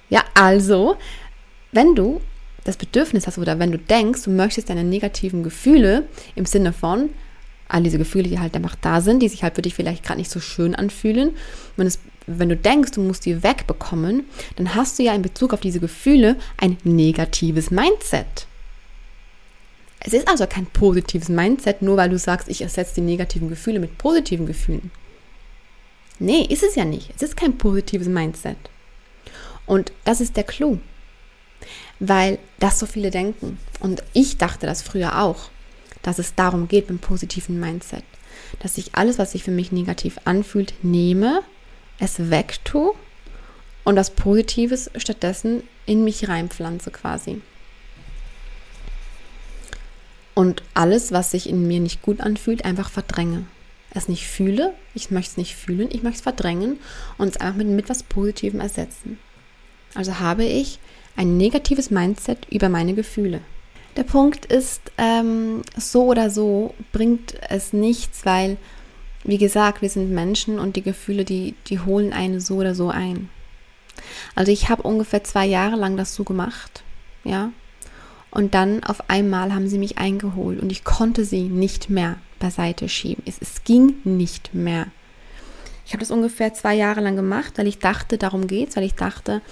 Ja, 0.08 0.24
also, 0.34 0.96
wenn 1.70 1.94
du 1.94 2.20
das 2.64 2.76
Bedürfnis 2.76 3.26
hast 3.26 3.38
oder 3.38 3.58
wenn 3.60 3.72
du 3.72 3.78
denkst, 3.78 4.24
du 4.24 4.30
möchtest 4.30 4.70
deine 4.70 4.84
negativen 4.84 5.42
Gefühle 5.44 6.08
im 6.34 6.46
Sinne 6.46 6.72
von 6.72 7.10
all 7.68 7.82
diese 7.82 7.98
Gefühle, 7.98 8.28
die 8.28 8.40
halt 8.40 8.56
einfach 8.56 8.74
da 8.74 9.00
sind, 9.00 9.22
die 9.22 9.28
sich 9.28 9.42
halt 9.42 9.54
für 9.54 9.62
dich 9.62 9.74
vielleicht 9.74 10.04
gerade 10.04 10.18
nicht 10.18 10.30
so 10.30 10.40
schön 10.40 10.74
anfühlen, 10.74 11.36
wenn, 11.76 11.86
es, 11.86 12.00
wenn 12.26 12.48
du 12.48 12.56
denkst, 12.56 12.92
du 12.92 13.02
musst 13.02 13.26
die 13.26 13.42
wegbekommen, 13.42 14.24
dann 14.56 14.74
hast 14.74 14.98
du 14.98 15.02
ja 15.02 15.14
in 15.14 15.22
Bezug 15.22 15.52
auf 15.52 15.60
diese 15.60 15.80
Gefühle 15.80 16.36
ein 16.56 16.76
negatives 16.84 17.70
Mindset. 17.70 18.46
Es 20.00 20.14
ist 20.14 20.28
also 20.28 20.46
kein 20.46 20.66
positives 20.66 21.28
Mindset, 21.28 21.82
nur 21.82 21.96
weil 21.96 22.08
du 22.08 22.18
sagst, 22.18 22.48
ich 22.48 22.62
ersetze 22.62 22.96
die 22.96 23.00
negativen 23.02 23.50
Gefühle 23.50 23.80
mit 23.80 23.98
positiven 23.98 24.46
Gefühlen. 24.46 24.90
Nee, 26.18 26.42
ist 26.42 26.62
es 26.62 26.74
ja 26.74 26.84
nicht. 26.84 27.10
Es 27.14 27.22
ist 27.22 27.36
kein 27.36 27.58
positives 27.58 28.08
Mindset. 28.08 28.56
Und 29.66 29.92
das 30.04 30.20
ist 30.20 30.36
der 30.36 30.44
Clou. 30.44 30.78
Weil 31.98 32.38
das 32.58 32.78
so 32.78 32.86
viele 32.86 33.10
denken. 33.10 33.58
Und 33.80 34.02
ich 34.14 34.38
dachte 34.38 34.66
das 34.66 34.82
früher 34.82 35.22
auch, 35.22 35.50
dass 36.02 36.18
es 36.18 36.34
darum 36.34 36.68
geht 36.68 36.88
beim 36.88 36.98
positiven 36.98 37.60
Mindset. 37.60 38.04
Dass 38.60 38.78
ich 38.78 38.94
alles, 38.94 39.18
was 39.18 39.32
sich 39.32 39.44
für 39.44 39.50
mich 39.50 39.70
negativ 39.70 40.18
anfühlt, 40.24 40.74
nehme, 40.82 41.42
es 42.00 42.30
wegtue 42.30 42.94
und 43.84 43.94
das 43.94 44.10
Positives 44.10 44.90
stattdessen 44.96 45.62
in 45.86 46.02
mich 46.02 46.28
reinpflanze 46.28 46.90
quasi. 46.90 47.40
Und 50.34 50.62
alles, 50.74 51.12
was 51.12 51.30
sich 51.30 51.48
in 51.48 51.68
mir 51.68 51.80
nicht 51.80 52.02
gut 52.02 52.20
anfühlt, 52.20 52.64
einfach 52.64 52.90
verdränge. 52.90 53.44
Es 53.92 54.08
nicht 54.08 54.26
fühle, 54.26 54.72
ich 54.94 55.10
möchte 55.10 55.32
es 55.32 55.36
nicht 55.36 55.56
fühlen, 55.56 55.88
ich 55.90 56.02
möchte 56.02 56.18
es 56.18 56.22
verdrängen 56.22 56.78
und 57.18 57.28
es 57.28 57.36
einfach 57.36 57.58
mit, 57.58 57.68
mit 57.68 57.88
was 57.88 58.02
Positivem 58.02 58.60
ersetzen. 58.60 59.18
Also 59.94 60.20
habe 60.20 60.44
ich 60.44 60.78
ein 61.16 61.36
negatives 61.36 61.90
Mindset 61.90 62.46
über 62.50 62.68
meine 62.68 62.94
Gefühle. 62.94 63.40
Der 63.96 64.04
Punkt 64.04 64.46
ist, 64.46 64.80
ähm, 64.98 65.62
so 65.76 66.04
oder 66.04 66.30
so 66.30 66.74
bringt 66.92 67.34
es 67.48 67.72
nichts, 67.72 68.24
weil, 68.24 68.56
wie 69.24 69.38
gesagt, 69.38 69.82
wir 69.82 69.90
sind 69.90 70.10
Menschen 70.10 70.58
und 70.58 70.76
die 70.76 70.82
Gefühle, 70.82 71.24
die, 71.24 71.54
die 71.66 71.80
holen 71.80 72.12
einen 72.12 72.40
so 72.40 72.56
oder 72.56 72.74
so 72.74 72.88
ein. 72.88 73.28
Also 74.34 74.50
ich 74.50 74.68
habe 74.68 74.82
ungefähr 74.82 75.24
zwei 75.24 75.46
Jahre 75.46 75.76
lang 75.76 75.96
das 75.96 76.14
so 76.14 76.24
gemacht, 76.24 76.82
ja. 77.24 77.50
Und 78.30 78.54
dann 78.54 78.84
auf 78.84 79.10
einmal 79.10 79.52
haben 79.52 79.68
sie 79.68 79.78
mich 79.78 79.98
eingeholt 79.98 80.60
und 80.60 80.70
ich 80.70 80.84
konnte 80.84 81.24
sie 81.24 81.48
nicht 81.48 81.90
mehr 81.90 82.16
beiseite 82.38 82.88
schieben. 82.88 83.24
Es, 83.26 83.38
es 83.40 83.64
ging 83.64 83.96
nicht 84.04 84.54
mehr. 84.54 84.86
Ich 85.84 85.92
habe 85.92 86.00
das 86.00 86.12
ungefähr 86.12 86.54
zwei 86.54 86.76
Jahre 86.76 87.00
lang 87.00 87.16
gemacht, 87.16 87.54
weil 87.56 87.66
ich 87.66 87.80
dachte, 87.80 88.18
darum 88.18 88.46
geht's, 88.46 88.76
weil 88.76 88.84
ich 88.84 88.94
dachte, 88.94 89.42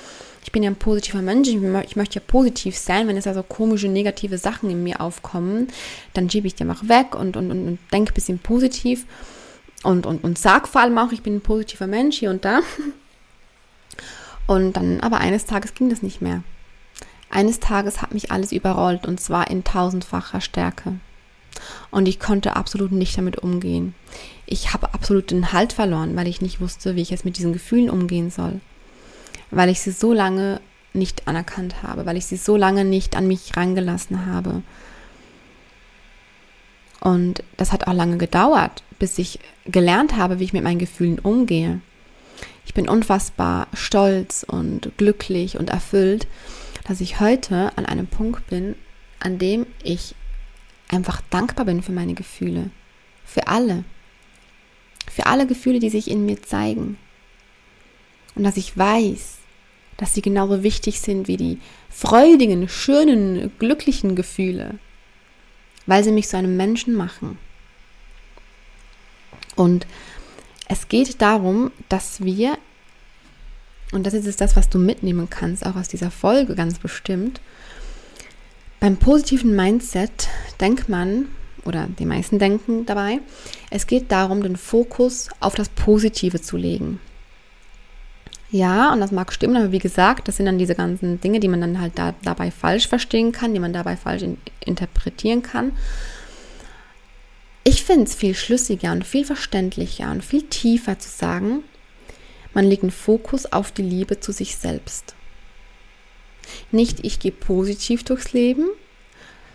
ich 0.44 0.52
bin 0.52 0.62
ja 0.62 0.70
ein 0.70 0.76
positiver 0.76 1.20
Mensch, 1.20 1.48
ich 1.48 1.96
möchte 1.96 2.14
ja 2.14 2.22
positiv 2.24 2.78
sein. 2.78 3.08
Wenn 3.08 3.16
es 3.16 3.26
also 3.26 3.42
komische, 3.42 3.88
negative 3.88 4.38
Sachen 4.38 4.70
in 4.70 4.84
mir 4.84 5.00
aufkommen, 5.00 5.66
dann 6.14 6.30
schiebe 6.30 6.46
ich 6.46 6.54
die 6.54 6.62
einfach 6.62 6.88
weg 6.88 7.16
und, 7.16 7.36
und, 7.36 7.50
und, 7.50 7.66
und 7.66 7.78
denke 7.92 8.12
ein 8.12 8.14
bisschen 8.14 8.38
positiv 8.38 9.04
und, 9.82 10.06
und, 10.06 10.24
und 10.24 10.38
sag 10.38 10.68
vor 10.68 10.80
allem 10.80 10.98
auch, 10.98 11.12
ich 11.12 11.22
bin 11.22 11.36
ein 11.36 11.40
positiver 11.40 11.86
Mensch 11.86 12.18
hier 12.18 12.30
und 12.30 12.44
da. 12.44 12.60
Und 14.46 14.72
dann, 14.78 15.00
aber 15.00 15.18
eines 15.18 15.44
Tages 15.44 15.74
ging 15.74 15.90
das 15.90 16.02
nicht 16.02 16.22
mehr. 16.22 16.42
Eines 17.28 17.60
Tages 17.60 18.00
hat 18.00 18.14
mich 18.14 18.32
alles 18.32 18.50
überrollt 18.50 19.06
und 19.06 19.20
zwar 19.20 19.50
in 19.50 19.62
tausendfacher 19.62 20.40
Stärke. 20.40 20.94
Und 21.90 22.08
ich 22.08 22.18
konnte 22.18 22.56
absolut 22.56 22.92
nicht 22.92 23.18
damit 23.18 23.38
umgehen. 23.38 23.94
Ich 24.46 24.72
habe 24.72 24.94
absolut 24.94 25.30
den 25.30 25.52
Halt 25.52 25.74
verloren, 25.74 26.16
weil 26.16 26.28
ich 26.28 26.40
nicht 26.40 26.60
wusste, 26.60 26.96
wie 26.96 27.02
ich 27.02 27.10
jetzt 27.10 27.26
mit 27.26 27.36
diesen 27.36 27.52
Gefühlen 27.52 27.90
umgehen 27.90 28.30
soll. 28.30 28.60
Weil 29.50 29.68
ich 29.68 29.80
sie 29.80 29.90
so 29.90 30.14
lange 30.14 30.60
nicht 30.94 31.28
anerkannt 31.28 31.82
habe, 31.82 32.06
weil 32.06 32.16
ich 32.16 32.24
sie 32.24 32.36
so 32.36 32.56
lange 32.56 32.84
nicht 32.84 33.16
an 33.16 33.28
mich 33.28 33.54
rangelassen 33.56 34.26
habe. 34.26 34.62
Und 37.00 37.42
das 37.56 37.72
hat 37.72 37.86
auch 37.86 37.92
lange 37.92 38.18
gedauert, 38.18 38.82
bis 38.98 39.18
ich 39.18 39.38
gelernt 39.66 40.16
habe, 40.16 40.38
wie 40.38 40.44
ich 40.44 40.52
mit 40.52 40.64
meinen 40.64 40.78
Gefühlen 40.78 41.18
umgehe. 41.18 41.80
Ich 42.66 42.74
bin 42.74 42.88
unfassbar 42.88 43.68
stolz 43.72 44.44
und 44.46 44.92
glücklich 44.96 45.58
und 45.58 45.70
erfüllt, 45.70 46.26
dass 46.86 47.00
ich 47.00 47.20
heute 47.20 47.72
an 47.76 47.86
einem 47.86 48.06
Punkt 48.06 48.46
bin, 48.48 48.74
an 49.20 49.38
dem 49.38 49.66
ich 49.82 50.14
einfach 50.88 51.20
dankbar 51.30 51.66
bin 51.66 51.82
für 51.82 51.92
meine 51.92 52.14
Gefühle. 52.14 52.70
Für 53.24 53.46
alle. 53.48 53.84
Für 55.10 55.26
alle 55.26 55.46
Gefühle, 55.46 55.78
die 55.78 55.90
sich 55.90 56.10
in 56.10 56.26
mir 56.26 56.42
zeigen. 56.42 56.98
Und 58.34 58.44
dass 58.44 58.56
ich 58.56 58.76
weiß, 58.76 59.38
dass 59.96 60.14
sie 60.14 60.22
genauso 60.22 60.62
wichtig 60.62 61.00
sind 61.00 61.28
wie 61.28 61.36
die 61.36 61.58
freudigen, 61.90 62.68
schönen, 62.68 63.50
glücklichen 63.58 64.14
Gefühle, 64.14 64.78
weil 65.88 66.04
sie 66.04 66.12
mich 66.12 66.28
zu 66.28 66.36
einem 66.36 66.56
Menschen 66.56 66.94
machen. 66.94 67.38
Und 69.56 69.86
es 70.68 70.86
geht 70.88 71.20
darum, 71.22 71.72
dass 71.88 72.22
wir, 72.22 72.58
und 73.92 74.06
das 74.06 74.12
ist 74.12 74.26
jetzt 74.26 74.42
das, 74.42 74.54
was 74.54 74.68
du 74.68 74.78
mitnehmen 74.78 75.28
kannst, 75.30 75.64
auch 75.64 75.76
aus 75.76 75.88
dieser 75.88 76.10
Folge 76.10 76.54
ganz 76.54 76.78
bestimmt, 76.78 77.40
beim 78.80 78.98
positiven 78.98 79.56
Mindset 79.56 80.28
denkt 80.60 80.90
man, 80.90 81.28
oder 81.64 81.88
die 81.98 82.06
meisten 82.06 82.38
denken 82.38 82.84
dabei, 82.84 83.20
es 83.70 83.86
geht 83.86 84.12
darum, 84.12 84.42
den 84.42 84.56
Fokus 84.56 85.30
auf 85.40 85.54
das 85.54 85.70
Positive 85.70 86.40
zu 86.40 86.58
legen. 86.58 87.00
Ja, 88.50 88.92
und 88.92 89.00
das 89.00 89.12
mag 89.12 89.32
stimmen, 89.32 89.56
aber 89.56 89.72
wie 89.72 89.78
gesagt, 89.78 90.26
das 90.26 90.38
sind 90.38 90.46
dann 90.46 90.58
diese 90.58 90.74
ganzen 90.74 91.20
Dinge, 91.20 91.38
die 91.38 91.48
man 91.48 91.60
dann 91.60 91.80
halt 91.80 91.98
da, 91.98 92.14
dabei 92.22 92.50
falsch 92.50 92.88
verstehen 92.88 93.30
kann, 93.30 93.52
die 93.52 93.60
man 93.60 93.74
dabei 93.74 93.96
falsch 93.96 94.22
in, 94.22 94.38
interpretieren 94.64 95.42
kann. 95.42 95.72
Ich 97.62 97.84
finde 97.84 98.04
es 98.04 98.14
viel 98.14 98.34
schlüssiger 98.34 98.92
und 98.92 99.06
viel 99.06 99.26
verständlicher 99.26 100.10
und 100.10 100.24
viel 100.24 100.44
tiefer 100.44 100.98
zu 100.98 101.10
sagen, 101.10 101.62
man 102.54 102.64
legt 102.64 102.82
einen 102.82 102.90
Fokus 102.90 103.44
auf 103.44 103.70
die 103.70 103.82
Liebe 103.82 104.20
zu 104.20 104.32
sich 104.32 104.56
selbst. 104.56 105.14
Nicht 106.72 107.04
ich 107.04 107.20
gehe 107.20 107.32
positiv 107.32 108.04
durchs 108.04 108.32
Leben, 108.32 108.70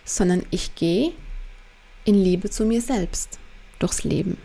sondern 0.04 0.46
ich 0.50 0.76
gehe 0.76 1.12
in 2.04 2.14
Liebe 2.14 2.50
zu 2.50 2.64
mir 2.64 2.80
selbst 2.80 3.40
durchs 3.80 4.04
Leben. 4.04 4.38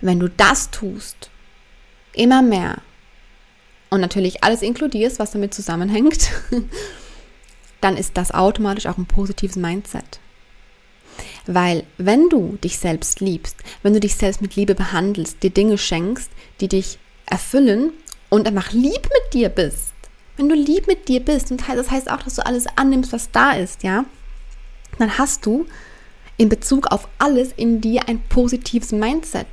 Wenn 0.00 0.20
du 0.20 0.28
das 0.28 0.70
tust, 0.70 1.31
immer 2.14 2.42
mehr, 2.42 2.78
und 3.92 4.00
natürlich 4.00 4.42
alles 4.42 4.62
inkludierst, 4.62 5.18
was 5.18 5.32
damit 5.32 5.52
zusammenhängt, 5.52 6.30
dann 7.82 7.98
ist 7.98 8.16
das 8.16 8.32
automatisch 8.32 8.86
auch 8.86 8.96
ein 8.96 9.04
positives 9.04 9.56
Mindset. 9.56 10.18
Weil 11.44 11.84
wenn 11.98 12.30
du 12.30 12.56
dich 12.64 12.78
selbst 12.78 13.20
liebst, 13.20 13.56
wenn 13.82 13.92
du 13.92 14.00
dich 14.00 14.14
selbst 14.14 14.40
mit 14.40 14.56
Liebe 14.56 14.74
behandelst, 14.74 15.42
dir 15.42 15.50
Dinge 15.50 15.76
schenkst, 15.76 16.30
die 16.60 16.68
dich 16.68 16.98
erfüllen 17.26 17.92
und 18.30 18.46
einfach 18.46 18.72
lieb 18.72 19.02
mit 19.02 19.34
dir 19.34 19.50
bist, 19.50 19.92
wenn 20.38 20.48
du 20.48 20.54
lieb 20.54 20.86
mit 20.86 21.08
dir 21.08 21.20
bist, 21.20 21.50
und 21.50 21.62
das 21.68 21.90
heißt 21.90 22.10
auch, 22.10 22.22
dass 22.22 22.36
du 22.36 22.46
alles 22.46 22.64
annimmst, 22.76 23.12
was 23.12 23.30
da 23.30 23.52
ist, 23.52 23.82
ja, 23.82 24.06
dann 24.98 25.18
hast 25.18 25.44
du 25.44 25.66
in 26.38 26.48
Bezug 26.48 26.86
auf 26.86 27.06
alles 27.18 27.52
in 27.58 27.82
dir 27.82 28.08
ein 28.08 28.22
positives 28.22 28.92
Mindset. 28.92 29.46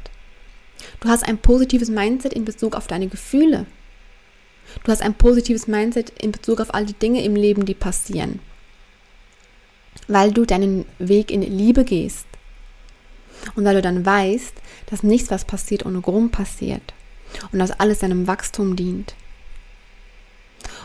Du 1.00 1.09
hast 1.09 1.24
ein 1.24 1.38
positives 1.38 1.89
Mindset 1.89 2.33
in 2.33 2.45
Bezug 2.45 2.75
auf 2.75 2.88
deine 2.88 3.07
Gefühle. 3.07 3.65
Du 4.83 4.91
hast 4.91 5.01
ein 5.01 5.15
positives 5.15 5.67
Mindset 5.67 6.12
in 6.21 6.31
Bezug 6.31 6.62
auf 6.62 6.74
all 6.74 6.86
die 6.86 6.93
Dinge 6.93 7.24
im 7.24 7.36
Leben, 7.36 7.65
die 7.65 7.74
passieren 7.74 8.39
weil 10.09 10.31
du 10.33 10.45
deinen 10.45 10.86
Weg 10.98 11.31
in 11.31 11.41
Liebe 11.41 11.86
gehst. 11.86 12.25
Und 13.55 13.63
weil 13.63 13.75
du 13.75 13.81
dann 13.81 14.05
weißt, 14.05 14.53
dass 14.88 15.03
nichts, 15.03 15.31
was 15.31 15.45
passiert, 15.45 15.86
ohne 15.86 16.01
Grund 16.01 16.31
passiert. 16.31 16.93
Und 17.51 17.59
dass 17.59 17.79
alles 17.79 18.00
deinem 18.00 18.27
Wachstum 18.27 18.75
dient. 18.75 19.15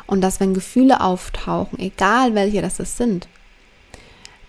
Und 0.06 0.20
dass, 0.20 0.38
wenn 0.40 0.54
Gefühle 0.54 1.00
auftauchen, 1.00 1.78
egal 1.78 2.34
welche 2.34 2.62
das 2.62 2.76
sind, 2.96 3.28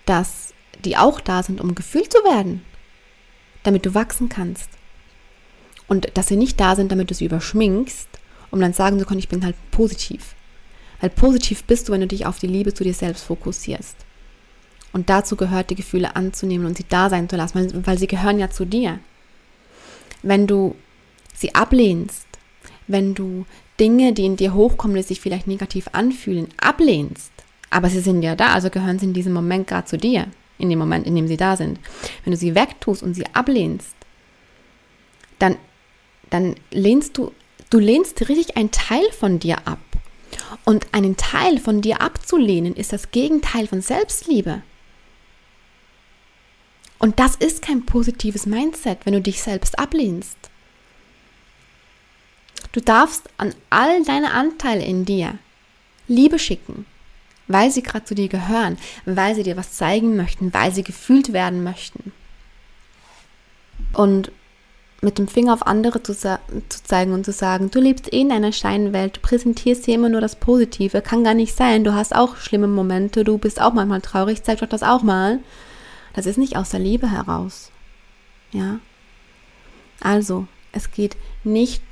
dass 0.04 0.52
die 0.84 0.96
auch 0.96 1.20
da 1.20 1.42
sind, 1.42 1.60
um 1.60 1.74
gefühlt 1.74 2.12
zu 2.12 2.18
werden, 2.18 2.62
damit 3.62 3.86
du 3.86 3.94
wachsen 3.94 4.28
kannst. 4.28 4.68
Und 5.88 6.08
dass 6.14 6.28
sie 6.28 6.36
nicht 6.36 6.58
da 6.58 6.74
sind, 6.76 6.90
damit 6.90 7.10
du 7.10 7.14
sie 7.14 7.26
überschminkst, 7.26 8.08
um 8.50 8.60
dann 8.60 8.72
sagen 8.72 8.98
zu 8.98 9.04
können, 9.04 9.20
ich 9.20 9.28
bin 9.28 9.44
halt 9.44 9.56
positiv. 9.70 10.34
Weil 11.00 11.10
positiv 11.10 11.64
bist 11.64 11.88
du, 11.88 11.92
wenn 11.92 12.00
du 12.00 12.06
dich 12.06 12.26
auf 12.26 12.38
die 12.38 12.46
Liebe 12.46 12.74
zu 12.74 12.84
dir 12.84 12.94
selbst 12.94 13.24
fokussierst. 13.24 13.96
Und 14.92 15.10
dazu 15.10 15.36
gehört, 15.36 15.70
die 15.70 15.74
Gefühle 15.74 16.16
anzunehmen 16.16 16.66
und 16.66 16.76
sie 16.76 16.86
da 16.88 17.10
sein 17.10 17.28
zu 17.28 17.36
lassen, 17.36 17.54
weil, 17.54 17.86
weil 17.86 17.98
sie 17.98 18.06
gehören 18.06 18.38
ja 18.38 18.50
zu 18.50 18.64
dir. 18.64 18.98
Wenn 20.22 20.46
du 20.46 20.74
sie 21.34 21.54
ablehnst, 21.54 22.26
wenn 22.86 23.14
du 23.14 23.44
Dinge, 23.78 24.12
die 24.12 24.24
in 24.24 24.36
dir 24.36 24.54
hochkommen, 24.54 24.96
die 24.96 25.02
sich 25.02 25.20
vielleicht 25.20 25.46
negativ 25.46 25.88
anfühlen, 25.92 26.48
ablehnst, 26.56 27.32
aber 27.68 27.90
sie 27.90 28.00
sind 28.00 28.22
ja 28.22 28.34
da, 28.34 28.54
also 28.54 28.70
gehören 28.70 28.98
sie 28.98 29.06
in 29.06 29.12
diesem 29.12 29.32
Moment 29.32 29.66
gerade 29.66 29.86
zu 29.86 29.98
dir, 29.98 30.28
in 30.58 30.70
dem 30.70 30.78
Moment, 30.78 31.06
in 31.06 31.14
dem 31.14 31.28
sie 31.28 31.36
da 31.36 31.56
sind. 31.56 31.78
Wenn 32.24 32.30
du 32.30 32.36
sie 32.36 32.54
wegtust 32.54 33.02
und 33.02 33.14
sie 33.14 33.26
ablehnst, 33.34 33.94
dann, 35.38 35.56
dann 36.30 36.56
lehnst 36.70 37.18
du, 37.18 37.32
du 37.70 37.78
lehnst 37.78 38.28
richtig 38.28 38.56
einen 38.56 38.70
Teil 38.70 39.10
von 39.12 39.38
dir 39.38 39.66
ab. 39.66 39.78
Und 40.64 40.92
einen 40.92 41.16
Teil 41.16 41.58
von 41.58 41.80
dir 41.80 42.00
abzulehnen, 42.00 42.74
ist 42.74 42.92
das 42.92 43.10
Gegenteil 43.10 43.66
von 43.66 43.80
Selbstliebe. 43.80 44.62
Und 46.98 47.18
das 47.20 47.36
ist 47.36 47.62
kein 47.62 47.86
positives 47.86 48.46
Mindset, 48.46 48.98
wenn 49.04 49.12
du 49.12 49.20
dich 49.20 49.42
selbst 49.42 49.78
ablehnst. 49.78 50.36
Du 52.72 52.80
darfst 52.80 53.28
an 53.38 53.54
all 53.70 54.02
deine 54.04 54.32
Anteile 54.32 54.84
in 54.84 55.04
dir 55.04 55.38
Liebe 56.08 56.38
schicken, 56.38 56.86
weil 57.48 57.70
sie 57.70 57.82
gerade 57.82 58.04
zu 58.04 58.14
dir 58.14 58.28
gehören, 58.28 58.78
weil 59.04 59.34
sie 59.34 59.42
dir 59.42 59.56
was 59.56 59.72
zeigen 59.72 60.16
möchten, 60.16 60.52
weil 60.52 60.72
sie 60.72 60.82
gefühlt 60.82 61.32
werden 61.32 61.62
möchten. 61.62 62.12
Und 63.92 64.30
mit 65.02 65.18
dem 65.18 65.28
Finger 65.28 65.52
auf 65.52 65.66
andere 65.66 66.02
zu, 66.02 66.14
zu, 66.14 66.38
zeigen 66.84 67.12
und 67.12 67.24
zu 67.24 67.32
sagen, 67.32 67.70
du 67.70 67.80
lebst 67.80 68.12
eh 68.12 68.20
in 68.20 68.32
einer 68.32 68.52
Scheinwelt, 68.52 69.16
du 69.16 69.20
präsentierst 69.20 69.84
hier 69.84 69.96
immer 69.96 70.08
nur 70.08 70.20
das 70.20 70.36
Positive, 70.36 71.02
kann 71.02 71.24
gar 71.24 71.34
nicht 71.34 71.54
sein, 71.54 71.84
du 71.84 71.94
hast 71.94 72.14
auch 72.14 72.36
schlimme 72.36 72.66
Momente, 72.66 73.22
du 73.22 73.38
bist 73.38 73.60
auch 73.60 73.74
manchmal 73.74 74.00
traurig, 74.00 74.42
zeig 74.42 74.60
doch 74.60 74.68
das 74.68 74.82
auch 74.82 75.02
mal. 75.02 75.38
Das 76.14 76.24
ist 76.24 76.38
nicht 76.38 76.56
aus 76.56 76.70
der 76.70 76.80
Liebe 76.80 77.10
heraus. 77.10 77.70
Ja. 78.52 78.78
Also, 80.00 80.46
es 80.72 80.90
geht 80.90 81.16
nicht 81.44 81.82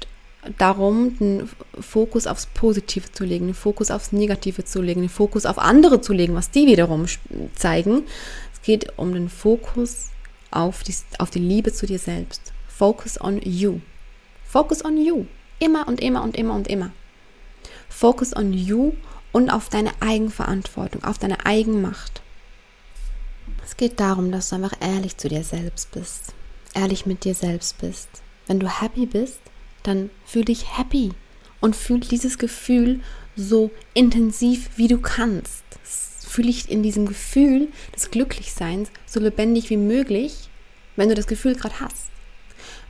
darum, 0.59 1.19
den 1.19 1.49
Fokus 1.79 2.27
aufs 2.27 2.47
Positive 2.47 3.13
zu 3.13 3.25
legen, 3.25 3.47
den 3.47 3.55
Fokus 3.55 3.91
aufs 3.91 4.13
Negative 4.13 4.65
zu 4.65 4.81
legen, 4.81 5.03
den 5.03 5.11
Fokus 5.11 5.45
auf 5.45 5.59
andere 5.59 6.01
zu 6.01 6.15
legen, 6.15 6.35
was 6.35 6.51
die 6.51 6.67
wiederum 6.67 7.05
zeigen. 7.55 8.05
Es 8.53 8.63
geht 8.63 8.99
um 8.99 9.13
den 9.13 9.29
Fokus 9.29 10.09
auf 10.51 10.83
die, 10.83 10.95
auf 11.19 11.31
die 11.31 11.39
Liebe 11.39 11.73
zu 11.73 11.87
dir 11.87 11.99
selbst. 11.99 12.54
Focus 12.77 13.21
on 13.21 13.41
you. 13.45 13.81
Focus 14.43 14.85
on 14.85 14.97
you. 14.97 15.27
Immer 15.61 15.87
und 15.87 16.01
immer 16.01 16.25
und 16.25 16.37
immer 16.37 16.55
und 16.55 16.67
immer. 16.67 16.91
Focus 17.89 18.35
on 18.35 18.53
you 18.53 18.95
und 19.31 19.49
auf 19.49 19.69
deine 19.69 19.93
Eigenverantwortung, 20.01 21.05
auf 21.05 21.19
deine 21.19 21.47
Eigenmacht. 21.47 22.21
Es 23.65 23.77
geht 23.77 24.01
darum, 24.01 24.33
dass 24.33 24.49
du 24.49 24.57
einfach 24.57 24.75
ehrlich 24.81 25.17
zu 25.17 25.29
dir 25.29 25.45
selbst 25.45 25.93
bist. 25.93 26.35
Ehrlich 26.75 27.07
mit 27.07 27.23
dir 27.23 27.37
selbst 27.37 27.79
bist. 27.79 28.09
Wenn 28.49 28.59
du 28.59 28.69
happy 28.69 29.07
bist, 29.07 29.39
dann 29.85 30.11
fühl 30.25 30.45
dich 30.45 30.77
happy 30.77 31.13
und 31.61 31.77
fühl 31.77 32.01
dieses 32.01 32.39
Gefühl 32.39 32.99
so 33.37 33.71
intensiv 33.95 34.71
wie 34.75 34.89
du 34.89 34.99
kannst. 34.99 35.63
Fühl 36.27 36.47
dich 36.47 36.69
in 36.69 36.83
diesem 36.83 37.07
Gefühl 37.07 37.69
des 37.95 38.11
Glücklichseins 38.11 38.91
so 39.07 39.21
lebendig 39.21 39.71
wie 39.71 39.77
möglich, 39.77 40.49
wenn 40.97 41.09
du 41.09 41.15
das 41.15 41.29
Gefühl 41.29 41.55
gerade 41.55 41.79
hast. 41.79 42.14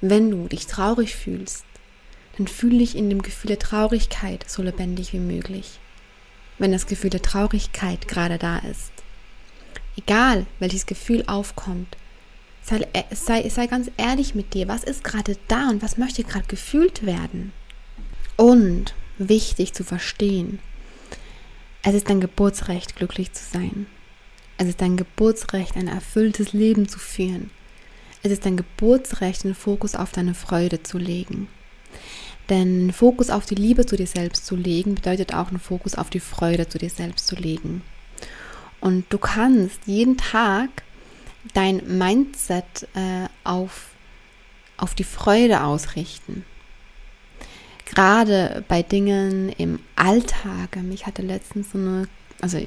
Wenn 0.01 0.31
du 0.31 0.49
dich 0.49 0.67
traurig 0.67 1.15
fühlst, 1.17 1.65
dann 2.37 2.49
fühl 2.49 2.79
dich 2.79 2.97
in 2.97 3.09
dem 3.09 3.23
Gefühl 3.23 3.49
der 3.49 3.59
Traurigkeit 3.59 4.49
so 4.49 4.63
lebendig 4.63 5.13
wie 5.13 5.21
möglich. 5.21 5.79
Wenn 6.59 6.73
das 6.73 6.87
Gefühl 6.87 7.11
der 7.11 7.23
Traurigkeit 7.23 8.09
gerade 8.09 8.39
da 8.39 8.59
ist. 8.59 8.93
Egal, 9.97 10.47
welches 10.59 10.87
Gefühl 10.87 11.25
aufkommt, 11.27 11.97
Sei, 12.67 12.81
sei, 13.11 13.47
sei 13.51 13.67
ganz 13.67 13.91
ehrlich 13.99 14.35
mit 14.35 14.55
dir. 14.55 14.69
Was 14.69 14.85
ist 14.85 15.05
gerade 15.05 15.37
da 15.49 15.69
und 15.69 15.83
was 15.83 15.99
möchte 15.99 16.25
gerade 16.25 16.47
gefühlt 16.47 17.05
werden? 17.05 17.53
Und 18.37 18.95
wichtig 19.19 19.75
zu 19.75 19.85
verstehen, 19.85 20.61
es 21.83 21.93
ist 21.93 22.09
dein 22.09 22.23
Geburtsrecht, 22.23 22.97
glücklich 22.97 23.33
zu 23.35 23.45
sein. 23.45 23.87
Es 24.57 24.67
ist 24.67 24.81
dein 24.81 24.97
Geburtsrecht, 24.97 25.77
ein 25.77 25.89
erfülltes 25.89 26.55
Leben 26.55 26.89
zu 26.89 26.99
führen. 26.99 27.51
Es 28.25 28.33
ist 28.33 28.47
dein 28.47 28.57
Geburtsrecht, 28.57 29.45
den 29.45 29.55
Fokus 29.55 29.95
auf 29.95 30.11
deine 30.11 30.33
Freude 30.33 30.83
zu 30.83 30.97
legen. 30.97 31.47
Denn 32.49 32.91
Fokus 32.91 33.29
auf 33.29 33.45
die 33.45 33.55
Liebe 33.55 33.85
zu 33.85 33.97
dir 33.97 34.07
selbst 34.07 34.47
zu 34.47 34.57
legen, 34.57 34.95
bedeutet 34.95 35.35
auch 35.35 35.49
einen 35.49 35.61
Fokus 35.61 35.95
auf 35.95 36.09
die 36.09 36.21
Freude 36.21 36.67
zu 36.67 36.79
dir 36.79 36.89
selbst 36.89 37.27
zu 37.27 37.37
legen. 37.37 37.83
Und 38.81 39.05
du 39.11 39.19
kannst 39.19 39.81
jeden 39.85 40.17
Tag 40.17 40.71
dein 41.53 41.83
Mindset 41.99 42.89
äh, 42.95 43.29
auf, 43.45 43.91
auf 44.79 44.95
die 44.95 45.05
Freude 45.05 45.63
ausrichten. 45.63 46.47
Gerade 47.85 48.65
bei 48.69 48.83
Dingen 48.83 49.51
im 49.51 49.81
Alltag. 49.97 50.79
Ich 50.91 51.07
hatte 51.07 51.21
letztens 51.21 51.73
so 51.73 51.79
eine, 51.79 52.09
also 52.41 52.59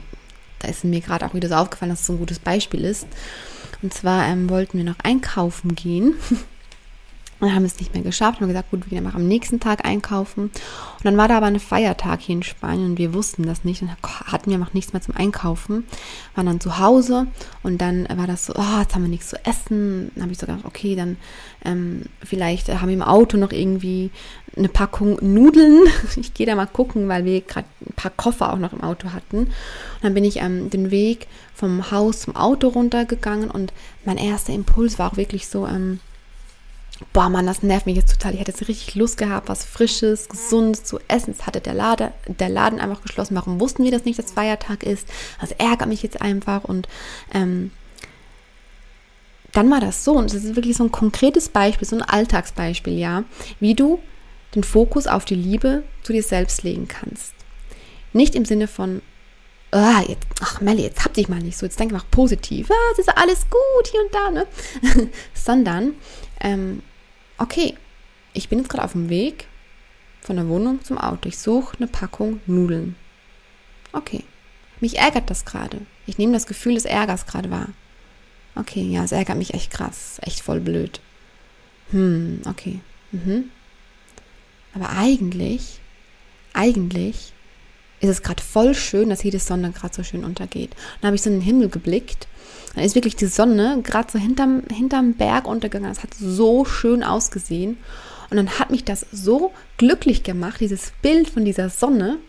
da 0.59 0.67
ist 0.67 0.83
mir 0.83 1.01
gerade 1.01 1.25
auch 1.25 1.33
wieder 1.33 1.49
so 1.49 1.55
aufgefallen, 1.55 1.89
dass 1.89 2.01
es 2.01 2.05
so 2.05 2.13
ein 2.13 2.19
gutes 2.19 2.37
Beispiel 2.37 2.85
ist. 2.85 3.07
Und 3.81 3.93
zwar 3.93 4.27
ähm, 4.27 4.49
wollten 4.49 4.77
wir 4.77 4.85
noch 4.85 4.99
einkaufen 5.03 5.75
gehen. 5.75 6.15
Und 7.39 7.53
haben 7.53 7.65
es 7.65 7.79
nicht 7.79 7.93
mehr 7.93 8.03
geschafft. 8.03 8.41
Haben 8.41 8.47
gesagt, 8.47 8.71
gut, 8.71 8.85
wir 8.85 8.89
gehen 8.89 9.05
einfach 9.05 9.19
am 9.19 9.27
nächsten 9.27 9.59
Tag 9.59 9.85
einkaufen. 9.85 10.43
Und 10.43 11.03
dann 11.03 11.17
war 11.17 11.27
da 11.27 11.37
aber 11.37 11.45
ein 11.45 11.59
Feiertag 11.59 12.21
hier 12.21 12.35
in 12.35 12.43
Spanien 12.43 12.91
und 12.91 12.97
wir 12.97 13.13
wussten 13.13 13.43
das 13.43 13.63
nicht 13.63 13.83
und 13.83 13.91
hatten 14.25 14.49
wir 14.49 14.57
noch 14.57 14.73
nichts 14.73 14.93
mehr 14.93 15.01
zum 15.01 15.15
Einkaufen. 15.15 15.85
Waren 16.35 16.47
dann 16.47 16.59
zu 16.59 16.79
Hause 16.79 17.27
und 17.61 17.79
dann 17.79 18.07
war 18.15 18.25
das 18.25 18.47
so, 18.47 18.53
oh, 18.55 18.79
jetzt 18.79 18.95
haben 18.95 19.03
wir 19.03 19.09
nichts 19.09 19.29
zu 19.29 19.45
essen. 19.45 20.11
Dann 20.15 20.23
habe 20.23 20.31
ich 20.31 20.39
so 20.39 20.47
gedacht, 20.47 20.65
okay, 20.65 20.95
dann 20.95 21.17
ähm, 21.63 22.05
vielleicht 22.23 22.69
haben 22.69 22.87
wir 22.87 22.95
im 22.95 23.03
Auto 23.03 23.37
noch 23.37 23.51
irgendwie 23.51 24.09
eine 24.55 24.69
Packung 24.69 25.17
Nudeln. 25.21 25.83
Ich 26.15 26.33
gehe 26.33 26.47
da 26.47 26.55
mal 26.55 26.65
gucken, 26.65 27.07
weil 27.07 27.25
wir 27.25 27.41
gerade 27.41 27.67
ein 27.85 27.93
paar 27.93 28.11
Koffer 28.11 28.51
auch 28.51 28.57
noch 28.57 28.73
im 28.73 28.81
Auto 28.81 29.09
hatten. 29.11 29.37
Und 29.37 29.51
dann 30.01 30.13
bin 30.13 30.23
ich 30.23 30.37
ähm, 30.37 30.69
den 30.69 30.89
Weg 30.89 31.27
vom 31.53 31.91
Haus 31.91 32.21
zum 32.21 32.35
Auto 32.35 32.69
runtergegangen 32.69 33.51
und 33.51 33.73
mein 34.05 34.17
erster 34.17 34.53
Impuls 34.53 34.97
war 34.97 35.11
auch 35.11 35.17
wirklich 35.17 35.47
so, 35.47 35.67
ähm, 35.67 35.99
boah 37.13 37.29
Mann, 37.29 37.45
das 37.45 37.63
nervt 37.63 37.85
mich 37.85 37.95
jetzt 37.95 38.11
total. 38.11 38.33
Ich 38.33 38.39
hätte 38.39 38.51
jetzt 38.51 38.67
richtig 38.67 38.95
Lust 38.95 39.17
gehabt, 39.17 39.49
was 39.49 39.63
Frisches, 39.63 40.29
Gesundes 40.29 40.83
zu 40.83 40.99
essen. 41.07 41.33
Es 41.37 41.45
hatte 41.45 41.61
der, 41.61 41.73
Lade, 41.73 42.11
der 42.27 42.49
Laden 42.49 42.79
einfach 42.79 43.01
geschlossen. 43.01 43.35
Warum 43.35 43.59
wussten 43.59 43.83
wir, 43.83 43.91
dass 43.91 44.05
nicht 44.05 44.19
das 44.19 44.31
Feiertag 44.31 44.83
ist? 44.83 45.07
Das 45.39 45.51
ärgert 45.51 45.89
mich 45.89 46.03
jetzt 46.03 46.21
einfach. 46.21 46.63
Und 46.63 46.87
ähm, 47.33 47.71
dann 49.53 49.69
war 49.69 49.79
das 49.79 50.03
so. 50.03 50.13
Und 50.13 50.33
das 50.33 50.43
ist 50.43 50.55
wirklich 50.55 50.77
so 50.77 50.83
ein 50.83 50.91
konkretes 50.91 51.49
Beispiel, 51.49 51.87
so 51.87 51.95
ein 51.95 52.03
Alltagsbeispiel, 52.03 52.97
ja, 52.97 53.23
wie 53.59 53.75
du 53.75 53.99
den 54.55 54.63
Fokus 54.63 55.07
auf 55.07 55.25
die 55.25 55.35
Liebe 55.35 55.83
zu 56.03 56.13
dir 56.13 56.23
selbst 56.23 56.63
legen 56.63 56.87
kannst. 56.87 57.33
Nicht 58.13 58.35
im 58.35 58.45
Sinne 58.45 58.67
von, 58.67 59.01
oh, 59.71 59.99
jetzt, 60.07 60.25
ach 60.41 60.61
Melli, 60.61 60.83
jetzt 60.83 61.03
hab 61.03 61.13
dich 61.13 61.29
mal 61.29 61.41
nicht 61.41 61.57
so, 61.57 61.65
jetzt 61.65 61.79
denk 61.79 61.91
mal 61.91 62.01
positiv, 62.11 62.71
ah, 62.71 62.91
es 62.93 62.99
ist 62.99 63.17
alles 63.17 63.45
gut 63.49 63.87
hier 63.91 64.01
und 64.01 64.13
da, 64.13 64.31
ne? 64.31 64.47
Sondern 65.33 65.93
ähm, 66.41 66.81
okay, 67.37 67.75
ich 68.33 68.49
bin 68.49 68.59
jetzt 68.59 68.69
gerade 68.69 68.83
auf 68.83 68.91
dem 68.93 69.09
Weg 69.09 69.47
von 70.21 70.35
der 70.35 70.47
Wohnung 70.47 70.83
zum 70.83 70.97
Auto. 70.97 71.29
Ich 71.29 71.37
suche 71.37 71.77
eine 71.77 71.87
Packung 71.87 72.41
Nudeln. 72.45 72.95
Okay, 73.93 74.23
mich 74.79 74.97
ärgert 74.97 75.29
das 75.29 75.45
gerade. 75.45 75.81
Ich 76.05 76.17
nehme 76.17 76.33
das 76.33 76.47
Gefühl 76.47 76.75
des 76.75 76.85
Ärgers 76.85 77.25
gerade 77.25 77.49
wahr. 77.49 77.69
Okay, 78.55 78.81
ja, 78.81 79.03
es 79.03 79.11
ärgert 79.11 79.37
mich 79.37 79.53
echt 79.53 79.71
krass, 79.71 80.19
echt 80.21 80.41
voll 80.41 80.59
blöd. 80.59 80.99
Hm, 81.91 82.41
okay. 82.45 82.79
Mhm. 83.11 83.51
Aber 84.73 84.89
eigentlich, 84.89 85.79
eigentlich 86.53 87.33
ist 87.99 88.09
es 88.09 88.21
gerade 88.21 88.43
voll 88.43 88.75
schön, 88.75 89.09
dass 89.09 89.21
hier 89.21 89.31
die 89.31 89.39
Sonne 89.39 89.71
gerade 89.71 89.95
so 89.95 90.03
schön 90.03 90.23
untergeht. 90.23 90.75
dann 91.01 91.07
habe 91.07 91.15
ich 91.15 91.21
so 91.21 91.29
in 91.29 91.37
den 91.37 91.45
Himmel 91.45 91.69
geblickt 91.69 92.27
dann 92.77 92.85
ist 92.85 92.93
wirklich 92.93 93.15
die 93.15 93.25
Sonne 93.25 93.81
gerade 93.81 94.11
so 94.11 94.19
hinterm, 94.19 94.61
hinterm 94.71 95.15
Berg 95.15 95.47
untergegangen. 95.47 95.89
Das 95.89 96.03
hat 96.03 96.13
so 96.13 96.63
schön 96.63 97.03
ausgesehen. 97.03 97.77
Und 98.29 98.37
dann 98.37 98.59
hat 98.59 98.69
mich 98.69 98.83
das 98.83 99.07
so 99.11 99.51
glücklich 99.77 100.21
gemacht, 100.21 100.59
dieses 100.59 100.91
Bild 101.01 101.27
von 101.27 101.43
dieser 101.43 101.71
Sonne 101.71 102.19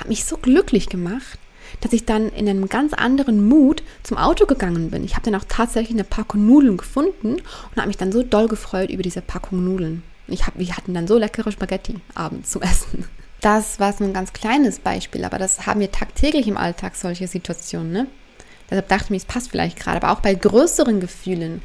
hat 0.00 0.08
mich 0.08 0.24
so 0.24 0.36
glücklich 0.36 0.88
gemacht, 0.88 1.38
dass 1.80 1.92
ich 1.92 2.04
dann 2.04 2.28
in 2.30 2.48
einem 2.48 2.68
ganz 2.68 2.92
anderen 2.92 3.46
Mut 3.48 3.84
zum 4.02 4.16
Auto 4.16 4.46
gegangen 4.46 4.90
bin. 4.90 5.04
Ich 5.04 5.14
habe 5.14 5.30
dann 5.30 5.40
auch 5.40 5.46
tatsächlich 5.48 5.94
eine 5.94 6.02
Packung 6.02 6.44
Nudeln 6.44 6.76
gefunden 6.76 7.34
und 7.34 7.76
habe 7.76 7.86
mich 7.86 7.96
dann 7.96 8.10
so 8.10 8.24
doll 8.24 8.48
gefreut 8.48 8.90
über 8.90 9.04
diese 9.04 9.22
Packung 9.22 9.64
Nudeln. 9.64 10.02
Ich 10.26 10.44
hab, 10.44 10.58
wir 10.58 10.76
hatten 10.76 10.92
dann 10.92 11.06
so 11.06 11.18
leckere 11.18 11.52
Spaghetti 11.52 11.94
abends 12.16 12.50
zum 12.50 12.62
Essen. 12.62 13.04
Das 13.40 13.78
war 13.78 13.92
so 13.92 14.02
ein 14.02 14.12
ganz 14.12 14.32
kleines 14.32 14.80
Beispiel, 14.80 15.24
aber 15.24 15.38
das 15.38 15.66
haben 15.66 15.78
wir 15.78 15.92
tagtäglich 15.92 16.48
im 16.48 16.56
Alltag, 16.56 16.96
solche 16.96 17.28
Situationen. 17.28 17.92
Ne? 17.92 18.06
Deshalb 18.70 18.88
dachte 18.88 19.04
ich 19.04 19.10
mir, 19.10 19.16
es 19.16 19.24
passt 19.24 19.50
vielleicht 19.50 19.78
gerade. 19.78 19.96
Aber 19.98 20.12
auch 20.12 20.20
bei 20.20 20.34
größeren 20.34 21.00
Gefühlen. 21.00 21.62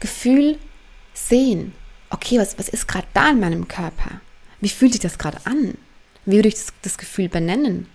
Gefühl 0.00 0.58
sehen. 1.14 1.72
Okay, 2.10 2.38
was, 2.38 2.58
was 2.58 2.68
ist 2.68 2.88
gerade 2.88 3.06
da 3.14 3.30
in 3.30 3.40
meinem 3.40 3.68
Körper? 3.68 4.20
Wie 4.60 4.68
fühlt 4.68 4.92
sich 4.92 5.00
das 5.00 5.18
gerade 5.18 5.38
an? 5.44 5.74
Wie 6.24 6.36
würde 6.36 6.48
ich 6.48 6.54
das, 6.54 6.72
das 6.82 6.98
Gefühl 6.98 7.28
benennen? 7.28 7.86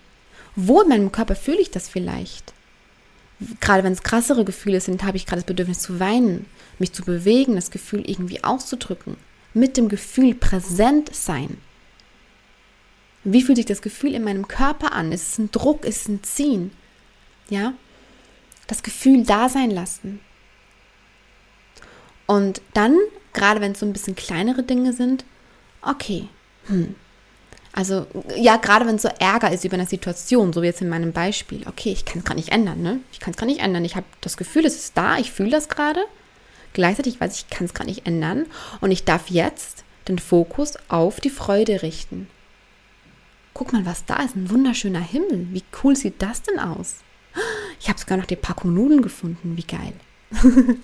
Wo 0.55 0.81
in 0.81 0.89
meinem 0.89 1.11
Körper 1.11 1.35
fühle 1.35 1.59
ich 1.59 1.71
das 1.71 1.87
vielleicht? 1.87 2.53
Gerade 3.61 3.83
wenn 3.83 3.93
es 3.93 4.01
krassere 4.01 4.43
Gefühle 4.43 4.81
sind, 4.81 5.03
habe 5.03 5.17
ich 5.17 5.25
gerade 5.25 5.41
das 5.41 5.47
Bedürfnis 5.47 5.79
zu 5.79 5.99
weinen, 5.99 6.47
mich 6.79 6.93
zu 6.93 7.03
bewegen, 7.03 7.55
das 7.55 7.69
Gefühl 7.69 8.09
irgendwie 8.09 8.43
auszudrücken. 8.43 9.17
Mit 9.53 9.77
dem 9.77 9.89
Gefühl 9.89 10.33
präsent 10.33 11.13
sein. 11.13 11.57
Wie 13.23 13.41
fühlt 13.41 13.57
sich 13.57 13.65
das 13.65 13.81
Gefühl 13.81 14.15
in 14.15 14.23
meinem 14.23 14.47
Körper 14.47 14.93
an? 14.93 15.11
Ist 15.11 15.33
es 15.33 15.37
ein 15.37 15.51
Druck? 15.51 15.85
Ist 15.85 16.03
es 16.03 16.07
ein 16.07 16.23
Ziehen? 16.23 16.71
Ja? 17.49 17.73
Das 18.67 18.83
Gefühl 18.83 19.23
da 19.23 19.49
sein 19.49 19.71
lassen. 19.71 20.19
Und 22.25 22.61
dann, 22.73 22.97
gerade 23.33 23.61
wenn 23.61 23.71
es 23.71 23.79
so 23.79 23.85
ein 23.85 23.93
bisschen 23.93 24.15
kleinere 24.15 24.63
Dinge 24.63 24.93
sind, 24.93 25.25
okay, 25.81 26.27
hm. 26.67 26.95
Also, 27.73 28.07
ja, 28.35 28.57
gerade 28.57 28.87
wenn 28.87 28.95
es 28.95 29.03
so 29.03 29.09
Ärger 29.19 29.51
ist 29.51 29.63
über 29.63 29.75
eine 29.75 29.85
Situation, 29.85 30.51
so 30.51 30.63
wie 30.63 30.65
jetzt 30.65 30.81
in 30.81 30.89
meinem 30.89 31.13
Beispiel, 31.13 31.61
okay, 31.67 31.91
ich 31.91 32.05
kann 32.05 32.19
es 32.19 32.25
gerade 32.25 32.39
nicht 32.39 32.49
ändern, 32.49 32.81
ne? 32.81 33.01
Ich 33.11 33.19
kann 33.19 33.31
es 33.31 33.37
gerade 33.37 33.51
nicht 33.51 33.61
ändern. 33.61 33.85
Ich 33.85 33.95
habe 33.95 34.07
das 34.21 34.35
Gefühl, 34.35 34.65
es 34.65 34.75
ist 34.75 34.97
da, 34.97 35.19
ich 35.19 35.31
fühle 35.31 35.51
das 35.51 35.69
gerade. 35.69 36.01
Gleichzeitig 36.73 37.21
weiß 37.21 37.35
ich, 37.35 37.45
ich 37.47 37.55
kann 37.55 37.65
es 37.65 37.75
gerade 37.75 37.89
nicht 37.89 38.07
ändern. 38.07 38.47
Und 38.81 38.89
ich 38.89 39.05
darf 39.05 39.29
jetzt 39.29 39.83
den 40.07 40.17
Fokus 40.17 40.73
auf 40.89 41.19
die 41.19 41.29
Freude 41.29 41.83
richten. 41.83 42.27
guck 43.53 43.73
mal, 43.73 43.85
was 43.85 44.05
da 44.05 44.23
ist. 44.23 44.35
Ein 44.35 44.49
wunderschöner 44.49 44.99
Himmel. 44.99 45.47
Wie 45.51 45.63
cool 45.83 45.95
sieht 45.95 46.21
das 46.21 46.41
denn 46.41 46.59
aus? 46.59 46.97
Ich 47.79 47.89
habe 47.89 47.99
sogar 47.99 48.17
noch 48.17 48.25
die 48.25 48.35
Packung 48.35 48.73
Nudeln 48.73 49.01
gefunden. 49.01 49.55
Wie 49.55 49.63
geil. 49.63 49.93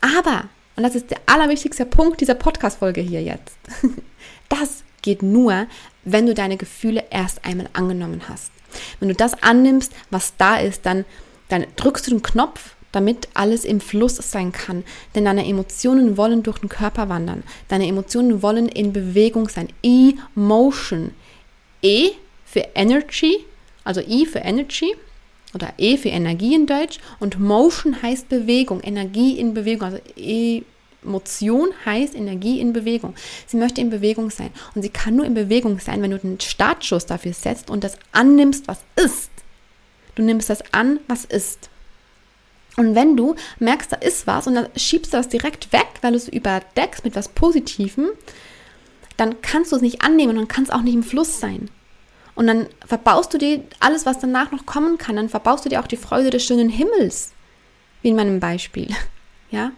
Aber, 0.00 0.48
und 0.76 0.82
das 0.82 0.94
ist 0.94 1.10
der 1.10 1.20
allerwichtigste 1.26 1.86
Punkt 1.86 2.20
dieser 2.20 2.34
Podcast-Folge 2.34 3.00
hier 3.00 3.22
jetzt, 3.22 3.58
das 4.48 4.82
geht 5.02 5.22
nur, 5.22 5.66
wenn 6.04 6.26
du 6.26 6.34
deine 6.34 6.56
Gefühle 6.56 7.04
erst 7.10 7.44
einmal 7.44 7.68
angenommen 7.72 8.22
hast. 8.28 8.50
Wenn 8.98 9.08
du 9.08 9.14
das 9.14 9.42
annimmst, 9.42 9.92
was 10.10 10.36
da 10.36 10.56
ist, 10.56 10.86
dann, 10.86 11.04
dann 11.48 11.66
drückst 11.76 12.06
du 12.06 12.10
den 12.12 12.22
Knopf, 12.22 12.76
damit 12.92 13.28
alles 13.34 13.64
im 13.64 13.80
Fluss 13.80 14.16
sein 14.16 14.52
kann. 14.52 14.84
Denn 15.14 15.24
deine 15.24 15.46
Emotionen 15.46 16.16
wollen 16.16 16.42
durch 16.42 16.58
den 16.58 16.68
Körper 16.68 17.08
wandern. 17.08 17.42
Deine 17.68 17.86
Emotionen 17.86 18.42
wollen 18.42 18.68
in 18.68 18.92
Bewegung 18.92 19.48
sein. 19.48 19.68
Emotion. 19.82 21.12
E 21.82 22.10
für 22.44 22.66
Energy, 22.74 23.44
also 23.84 24.00
I 24.00 24.26
für 24.26 24.40
Energy 24.40 24.94
oder 25.54 25.72
E 25.78 25.96
für 25.96 26.08
Energie 26.08 26.54
in 26.54 26.66
Deutsch 26.66 26.98
und 27.18 27.38
Motion 27.38 28.02
heißt 28.02 28.28
Bewegung, 28.28 28.80
Energie 28.82 29.38
in 29.38 29.54
Bewegung, 29.54 29.88
also 29.88 29.98
Emotion 31.02 31.70
heißt 31.84 32.14
Energie 32.14 32.60
in 32.60 32.72
Bewegung. 32.72 33.14
Sie 33.46 33.56
möchte 33.56 33.80
in 33.80 33.90
Bewegung 33.90 34.30
sein 34.30 34.50
und 34.74 34.82
sie 34.82 34.90
kann 34.90 35.16
nur 35.16 35.24
in 35.24 35.34
Bewegung 35.34 35.78
sein, 35.80 36.02
wenn 36.02 36.10
du 36.10 36.18
den 36.18 36.40
Startschuss 36.40 37.06
dafür 37.06 37.32
setzt 37.32 37.70
und 37.70 37.84
das 37.84 37.96
annimmst, 38.12 38.68
was 38.68 38.80
ist. 38.96 39.30
Du 40.14 40.22
nimmst 40.22 40.50
das 40.50 40.62
an, 40.72 41.00
was 41.08 41.24
ist. 41.24 41.70
Und 42.76 42.94
wenn 42.94 43.16
du 43.16 43.34
merkst, 43.58 43.92
da 43.92 43.96
ist 43.96 44.26
was 44.26 44.46
und 44.46 44.54
dann 44.54 44.68
schiebst 44.76 45.12
du 45.12 45.16
das 45.16 45.28
direkt 45.28 45.72
weg, 45.72 45.88
weil 46.02 46.12
du 46.12 46.18
es 46.18 46.28
überdeckst 46.28 47.04
mit 47.04 47.16
was 47.16 47.28
Positivem, 47.28 48.08
dann 49.16 49.42
kannst 49.42 49.72
du 49.72 49.76
es 49.76 49.82
nicht 49.82 50.02
annehmen 50.02 50.30
und 50.30 50.36
dann 50.36 50.48
kann 50.48 50.64
es 50.64 50.70
auch 50.70 50.82
nicht 50.82 50.94
im 50.94 51.02
Fluss 51.02 51.40
sein. 51.40 51.68
Und 52.40 52.46
dann 52.46 52.68
verbaust 52.86 53.34
du 53.34 53.36
dir 53.36 53.62
alles, 53.80 54.06
was 54.06 54.18
danach 54.18 54.50
noch 54.50 54.64
kommen 54.64 54.96
kann. 54.96 55.16
Dann 55.16 55.28
verbaust 55.28 55.66
du 55.66 55.68
dir 55.68 55.78
auch 55.78 55.86
die 55.86 55.98
Freude 55.98 56.30
des 56.30 56.42
schönen 56.42 56.70
Himmels, 56.70 57.32
wie 58.00 58.08
in 58.08 58.16
meinem 58.16 58.40
Beispiel. 58.40 58.88
Ja? 59.50 59.72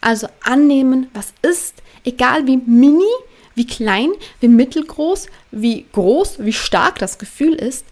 Also 0.00 0.26
annehmen, 0.42 1.08
was 1.14 1.34
ist, 1.42 1.82
egal 2.04 2.48
wie 2.48 2.56
mini, 2.56 3.04
wie 3.54 3.66
klein, 3.66 4.10
wie 4.40 4.48
mittelgroß, 4.48 5.28
wie 5.52 5.86
groß, 5.92 6.38
wie 6.42 6.52
stark 6.52 6.98
das 6.98 7.18
Gefühl 7.18 7.54
ist, 7.54 7.84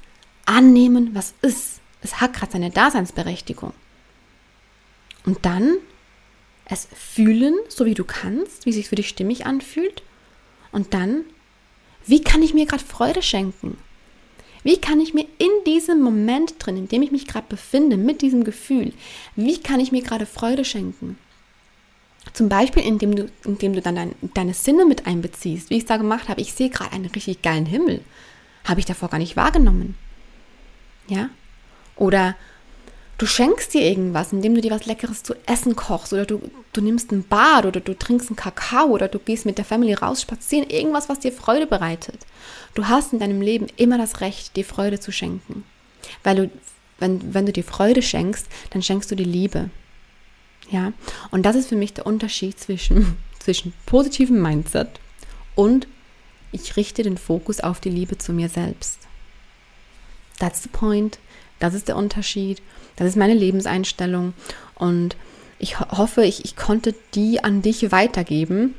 annehmen, 0.46 1.10
was 1.14 1.34
ist. 1.42 1.80
Es 2.02 2.20
hat 2.20 2.32
gerade 2.32 2.50
seine 2.50 2.70
Daseinsberechtigung. 2.70 3.72
Und 5.26 5.44
dann 5.44 5.76
es 6.64 6.88
fühlen, 6.92 7.54
so 7.68 7.84
wie 7.84 7.94
du 7.94 8.04
kannst, 8.04 8.66
wie 8.66 8.70
es 8.70 8.76
sich 8.76 8.88
für 8.88 8.96
dich 8.96 9.08
stimmig 9.08 9.46
anfühlt. 9.46 10.02
Und 10.72 10.92
dann, 10.92 11.24
wie 12.06 12.22
kann 12.22 12.42
ich 12.42 12.54
mir 12.54 12.66
gerade 12.66 12.84
Freude 12.84 13.22
schenken? 13.22 13.78
Wie 14.62 14.78
kann 14.78 15.00
ich 15.00 15.14
mir 15.14 15.26
in 15.38 15.50
diesem 15.66 16.02
Moment 16.02 16.54
drin, 16.58 16.76
in 16.76 16.88
dem 16.88 17.02
ich 17.02 17.10
mich 17.10 17.26
gerade 17.26 17.46
befinde, 17.48 17.96
mit 17.96 18.20
diesem 18.20 18.44
Gefühl, 18.44 18.92
wie 19.36 19.58
kann 19.58 19.80
ich 19.80 19.90
mir 19.92 20.02
gerade 20.02 20.26
Freude 20.26 20.64
schenken? 20.64 21.18
Zum 22.34 22.48
Beispiel, 22.48 22.82
indem 22.82 23.16
du, 23.16 23.30
indem 23.44 23.72
du 23.72 23.80
dann 23.80 23.94
dein, 23.94 24.14
deine 24.34 24.54
Sinne 24.54 24.84
mit 24.84 25.06
einbeziehst, 25.06 25.70
wie 25.70 25.76
ich 25.76 25.84
es 25.84 25.88
da 25.88 25.96
gemacht 25.96 26.28
habe. 26.28 26.40
Ich 26.40 26.52
sehe 26.52 26.68
gerade 26.68 26.92
einen 26.92 27.06
richtig 27.06 27.42
geilen 27.42 27.66
Himmel. 27.66 28.02
Habe 28.64 28.80
ich 28.80 28.86
davor 28.86 29.08
gar 29.08 29.18
nicht 29.18 29.36
wahrgenommen. 29.36 29.96
Ja? 31.08 31.30
Oder 31.96 32.36
du 33.20 33.26
schenkst 33.26 33.74
dir 33.74 33.82
irgendwas, 33.82 34.32
indem 34.32 34.54
du 34.54 34.62
dir 34.62 34.70
was 34.70 34.86
Leckeres 34.86 35.22
zu 35.22 35.34
essen 35.44 35.76
kochst 35.76 36.14
oder 36.14 36.24
du, 36.24 36.40
du 36.72 36.80
nimmst 36.80 37.12
ein 37.12 37.22
Bad 37.22 37.66
oder 37.66 37.80
du 37.80 37.92
trinkst 37.94 38.30
einen 38.30 38.36
Kakao 38.36 38.86
oder 38.86 39.08
du 39.08 39.18
gehst 39.18 39.44
mit 39.44 39.58
der 39.58 39.66
Family 39.66 39.92
raus 39.92 40.22
spazieren, 40.22 40.70
irgendwas, 40.70 41.10
was 41.10 41.20
dir 41.20 41.30
Freude 41.30 41.66
bereitet. 41.66 42.16
Du 42.72 42.88
hast 42.88 43.12
in 43.12 43.18
deinem 43.18 43.42
Leben 43.42 43.66
immer 43.76 43.98
das 43.98 44.22
Recht, 44.22 44.56
dir 44.56 44.64
Freude 44.64 45.00
zu 45.00 45.12
schenken. 45.12 45.64
Weil 46.24 46.36
du, 46.36 46.50
wenn, 46.98 47.34
wenn 47.34 47.44
du 47.44 47.52
dir 47.52 47.62
Freude 47.62 48.00
schenkst, 48.00 48.46
dann 48.70 48.82
schenkst 48.82 49.10
du 49.10 49.16
dir 49.16 49.26
Liebe. 49.26 49.68
Ja, 50.70 50.94
und 51.30 51.44
das 51.44 51.56
ist 51.56 51.68
für 51.68 51.76
mich 51.76 51.92
der 51.92 52.06
Unterschied 52.06 52.58
zwischen, 52.58 53.18
zwischen 53.38 53.74
positivem 53.84 54.40
Mindset 54.40 54.98
und 55.56 55.86
ich 56.52 56.76
richte 56.76 57.02
den 57.02 57.18
Fokus 57.18 57.60
auf 57.60 57.80
die 57.80 57.90
Liebe 57.90 58.16
zu 58.16 58.32
mir 58.32 58.48
selbst. 58.48 59.00
That's 60.38 60.62
the 60.62 60.70
point. 60.70 61.18
Das 61.60 61.74
ist 61.74 61.86
der 61.86 61.96
Unterschied. 61.96 62.60
Das 62.96 63.06
ist 63.06 63.16
meine 63.16 63.34
Lebenseinstellung. 63.34 64.34
Und 64.74 65.16
ich 65.60 65.78
hoffe, 65.78 66.24
ich, 66.24 66.44
ich 66.44 66.56
konnte 66.56 66.94
die 67.14 67.44
an 67.44 67.62
dich 67.62 67.92
weitergeben. 67.92 68.74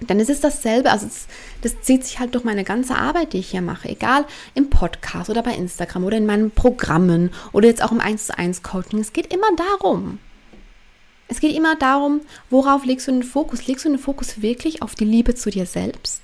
Denn 0.00 0.20
es 0.20 0.28
ist 0.28 0.44
dasselbe, 0.44 0.90
also 0.90 1.06
es, 1.06 1.26
das 1.62 1.80
zieht 1.82 2.04
sich 2.04 2.18
halt 2.18 2.34
durch 2.34 2.44
meine 2.44 2.64
ganze 2.64 2.96
Arbeit, 2.96 3.32
die 3.32 3.38
ich 3.38 3.50
hier 3.50 3.62
mache, 3.62 3.88
egal 3.88 4.24
im 4.54 4.70
Podcast 4.70 5.28
oder 5.28 5.42
bei 5.42 5.54
Instagram 5.54 6.04
oder 6.04 6.16
in 6.16 6.26
meinen 6.26 6.52
Programmen 6.52 7.30
oder 7.52 7.66
jetzt 7.66 7.82
auch 7.82 7.90
im 7.90 8.00
1 8.00 8.26
zu 8.26 8.38
1 8.38 8.62
Coaching. 8.62 9.00
Es 9.00 9.12
geht 9.12 9.32
immer 9.32 9.48
darum. 9.56 10.18
Es 11.26 11.40
geht 11.40 11.54
immer 11.54 11.76
darum, 11.76 12.20
worauf 12.48 12.84
legst 12.84 13.08
du 13.08 13.12
den 13.12 13.22
Fokus? 13.24 13.66
Legst 13.66 13.84
du 13.84 13.90
den 13.90 13.98
Fokus 13.98 14.40
wirklich 14.40 14.82
auf 14.82 14.94
die 14.94 15.04
Liebe 15.04 15.34
zu 15.34 15.50
dir 15.50 15.66
selbst? 15.66 16.22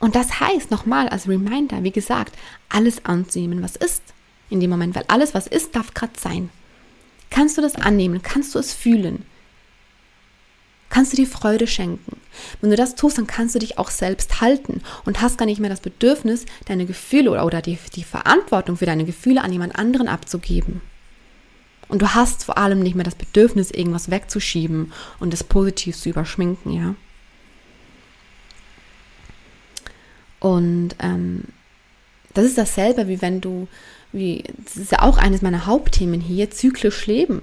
Und 0.00 0.14
das 0.16 0.40
heißt 0.40 0.70
nochmal 0.70 1.08
als 1.08 1.28
Reminder, 1.28 1.82
wie 1.84 1.92
gesagt, 1.92 2.34
alles 2.68 3.04
anzunehmen, 3.04 3.62
was 3.62 3.76
ist 3.76 4.02
in 4.50 4.60
dem 4.60 4.70
Moment, 4.70 4.94
weil 4.94 5.04
alles, 5.08 5.34
was 5.34 5.46
ist, 5.46 5.74
darf 5.74 5.94
gerade 5.94 6.18
sein. 6.18 6.50
Kannst 7.30 7.58
du 7.58 7.62
das 7.62 7.74
annehmen? 7.76 8.22
Kannst 8.22 8.54
du 8.54 8.58
es 8.58 8.72
fühlen? 8.72 9.24
Kannst 10.88 11.12
du 11.12 11.16
dir 11.16 11.26
Freude 11.26 11.66
schenken? 11.66 12.20
Wenn 12.60 12.70
du 12.70 12.76
das 12.76 12.94
tust, 12.94 13.18
dann 13.18 13.26
kannst 13.26 13.54
du 13.54 13.58
dich 13.58 13.78
auch 13.78 13.90
selbst 13.90 14.40
halten 14.40 14.80
und 15.04 15.20
hast 15.20 15.38
gar 15.38 15.46
nicht 15.46 15.60
mehr 15.60 15.70
das 15.70 15.80
Bedürfnis, 15.80 16.46
deine 16.66 16.86
Gefühle 16.86 17.32
oder, 17.32 17.44
oder 17.44 17.62
die, 17.62 17.78
die 17.94 18.04
Verantwortung 18.04 18.76
für 18.76 18.86
deine 18.86 19.04
Gefühle 19.04 19.42
an 19.42 19.52
jemand 19.52 19.76
anderen 19.76 20.06
abzugeben. 20.06 20.80
Und 21.88 22.00
du 22.00 22.14
hast 22.14 22.44
vor 22.44 22.58
allem 22.58 22.80
nicht 22.80 22.94
mehr 22.94 23.04
das 23.04 23.16
Bedürfnis, 23.16 23.70
irgendwas 23.70 24.10
wegzuschieben 24.10 24.92
und 25.18 25.32
das 25.32 25.44
positiv 25.44 25.96
zu 25.96 26.10
überschminken, 26.10 26.72
ja. 26.72 26.94
Und 30.38 30.94
ähm, 31.00 31.44
das 32.34 32.44
ist 32.44 32.58
dasselbe, 32.58 33.08
wie 33.08 33.22
wenn 33.22 33.40
du 33.40 33.66
wie, 34.14 34.44
das 34.64 34.76
ist 34.76 34.92
ja 34.92 35.02
auch 35.02 35.18
eines 35.18 35.42
meiner 35.42 35.66
Hauptthemen 35.66 36.20
hier, 36.20 36.50
zyklisch 36.50 37.06
leben. 37.06 37.42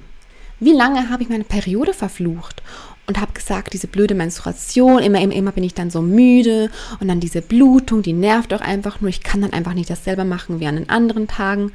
Wie 0.60 0.74
lange 0.74 1.10
habe 1.10 1.24
ich 1.24 1.30
meine 1.30 1.44
Periode 1.44 1.94
verflucht 1.94 2.62
und 3.08 3.20
habe 3.20 3.34
gesagt, 3.34 3.74
diese 3.74 3.88
blöde 3.88 4.14
Menstruation, 4.14 5.00
immer, 5.00 5.20
immer, 5.20 5.34
immer 5.34 5.52
bin 5.52 5.64
ich 5.64 5.74
dann 5.74 5.90
so 5.90 6.02
müde 6.02 6.70
und 7.00 7.08
dann 7.08 7.20
diese 7.20 7.42
Blutung, 7.42 8.04
die 8.04 8.14
nervt 8.14 8.52
doch 8.52 8.62
einfach 8.62 9.02
nur, 9.02 9.10
ich 9.10 9.22
kann 9.22 9.42
dann 9.42 9.54
einfach 9.54 9.74
nicht 9.74 9.90
das 9.90 10.04
selber 10.04 10.24
machen 10.24 10.60
wie 10.60 10.68
an 10.68 10.76
den 10.76 10.90
anderen 10.90 11.28
Tagen. 11.28 11.72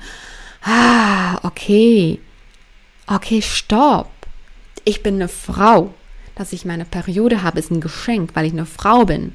Ah, 0.62 1.38
okay. 1.44 2.20
Okay, 3.06 3.42
stopp. 3.42 4.10
Ich 4.84 5.02
bin 5.02 5.16
eine 5.16 5.28
Frau. 5.28 5.92
Dass 6.34 6.52
ich 6.52 6.64
meine 6.64 6.84
Periode 6.84 7.42
habe, 7.42 7.58
ist 7.58 7.70
ein 7.70 7.80
Geschenk, 7.80 8.30
weil 8.34 8.46
ich 8.46 8.52
eine 8.52 8.66
Frau 8.66 9.04
bin. 9.04 9.34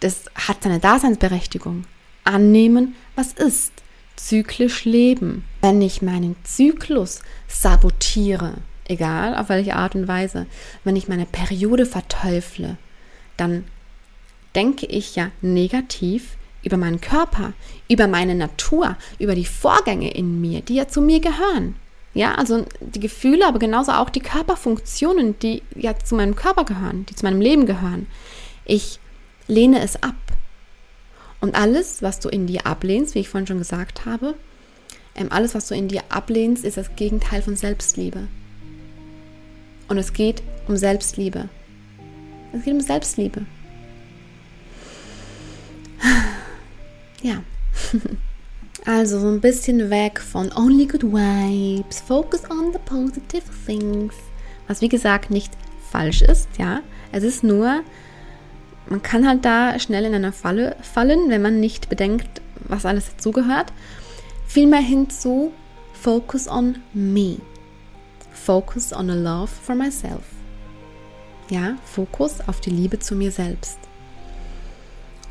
Das 0.00 0.24
hat 0.34 0.62
seine 0.62 0.78
Daseinsberechtigung. 0.80 1.84
Annehmen, 2.24 2.94
was 3.16 3.32
ist 3.32 3.83
zyklisch 4.16 4.84
leben. 4.84 5.44
Wenn 5.60 5.82
ich 5.82 6.02
meinen 6.02 6.36
Zyklus 6.44 7.22
sabotiere, 7.48 8.54
egal 8.86 9.36
auf 9.36 9.48
welche 9.48 9.76
Art 9.76 9.94
und 9.94 10.08
Weise, 10.08 10.46
wenn 10.84 10.96
ich 10.96 11.08
meine 11.08 11.26
Periode 11.26 11.86
verteufle, 11.86 12.76
dann 13.36 13.64
denke 14.54 14.86
ich 14.86 15.16
ja 15.16 15.30
negativ 15.40 16.36
über 16.62 16.76
meinen 16.76 17.00
Körper, 17.00 17.52
über 17.88 18.06
meine 18.06 18.34
Natur, 18.34 18.96
über 19.18 19.34
die 19.34 19.44
Vorgänge 19.44 20.12
in 20.12 20.40
mir, 20.40 20.62
die 20.62 20.76
ja 20.76 20.88
zu 20.88 21.00
mir 21.00 21.20
gehören. 21.20 21.76
Ja, 22.14 22.36
also 22.36 22.64
die 22.80 23.00
Gefühle, 23.00 23.46
aber 23.46 23.58
genauso 23.58 23.92
auch 23.92 24.08
die 24.08 24.20
Körperfunktionen, 24.20 25.38
die 25.40 25.62
ja 25.74 25.98
zu 25.98 26.14
meinem 26.14 26.36
Körper 26.36 26.64
gehören, 26.64 27.06
die 27.06 27.16
zu 27.16 27.24
meinem 27.24 27.40
Leben 27.40 27.66
gehören. 27.66 28.06
Ich 28.64 29.00
lehne 29.48 29.82
es 29.82 30.00
ab. 30.02 30.14
Und 31.44 31.54
alles, 31.54 32.00
was 32.00 32.20
du 32.20 32.30
in 32.30 32.46
dir 32.46 32.66
ablehnst, 32.66 33.14
wie 33.14 33.18
ich 33.18 33.28
vorhin 33.28 33.46
schon 33.46 33.58
gesagt 33.58 34.06
habe, 34.06 34.34
ähm, 35.14 35.26
alles, 35.28 35.54
was 35.54 35.68
du 35.68 35.74
in 35.74 35.88
dir 35.88 36.00
ablehnst, 36.08 36.64
ist 36.64 36.78
das 36.78 36.96
Gegenteil 36.96 37.42
von 37.42 37.54
Selbstliebe. 37.54 38.28
Und 39.88 39.98
es 39.98 40.14
geht 40.14 40.42
um 40.68 40.78
Selbstliebe. 40.78 41.50
Es 42.54 42.64
geht 42.64 42.72
um 42.72 42.80
Selbstliebe. 42.80 43.44
Ja. 47.22 47.42
Also 48.86 49.18
so 49.18 49.28
ein 49.28 49.40
bisschen 49.40 49.88
weg 49.88 50.20
von 50.20 50.50
only 50.52 50.86
good 50.86 51.02
vibes, 51.02 52.00
focus 52.00 52.42
on 52.50 52.72
the 52.72 52.78
positive 52.84 53.44
things. 53.66 54.14
Was 54.66 54.80
wie 54.82 54.88
gesagt 54.88 55.30
nicht 55.30 55.52
falsch 55.90 56.20
ist, 56.20 56.48
ja. 56.58 56.80
Es 57.10 57.22
ist 57.22 57.44
nur 57.44 57.82
man 58.88 59.02
kann 59.02 59.26
halt 59.26 59.44
da 59.44 59.78
schnell 59.78 60.04
in 60.04 60.14
einer 60.14 60.32
Falle 60.32 60.76
fallen, 60.82 61.30
wenn 61.30 61.42
man 61.42 61.60
nicht 61.60 61.88
bedenkt, 61.88 62.42
was 62.68 62.86
alles 62.86 63.10
dazugehört. 63.10 63.72
Vielmehr 64.46 64.80
hinzu, 64.80 65.52
focus 65.92 66.48
on 66.48 66.78
me. 66.92 67.38
Focus 68.32 68.92
on 68.92 69.10
a 69.10 69.14
love 69.14 69.48
for 69.48 69.74
myself. 69.74 70.22
Ja, 71.48 71.76
Fokus 71.84 72.40
auf 72.46 72.60
die 72.60 72.70
Liebe 72.70 72.98
zu 72.98 73.14
mir 73.14 73.30
selbst. 73.30 73.78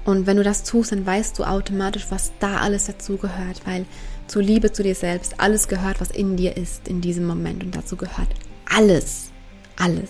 Und 0.05 0.27
wenn 0.27 0.37
du 0.37 0.43
das 0.43 0.63
tust, 0.63 0.91
dann 0.91 1.05
weißt 1.05 1.39
du 1.39 1.43
automatisch, 1.43 2.07
was 2.09 2.33
da 2.39 2.57
alles 2.57 2.85
dazugehört, 2.85 3.61
weil 3.65 3.85
zur 4.27 4.41
Liebe 4.41 4.71
zu 4.71 4.83
dir 4.83 4.95
selbst 4.95 5.39
alles 5.39 5.67
gehört, 5.67 6.01
was 6.01 6.11
in 6.11 6.35
dir 6.35 6.57
ist 6.57 6.87
in 6.87 7.01
diesem 7.01 7.25
Moment. 7.25 7.63
Und 7.63 7.75
dazu 7.75 7.95
gehört 7.95 8.29
alles. 8.65 9.31
Alles. 9.77 10.09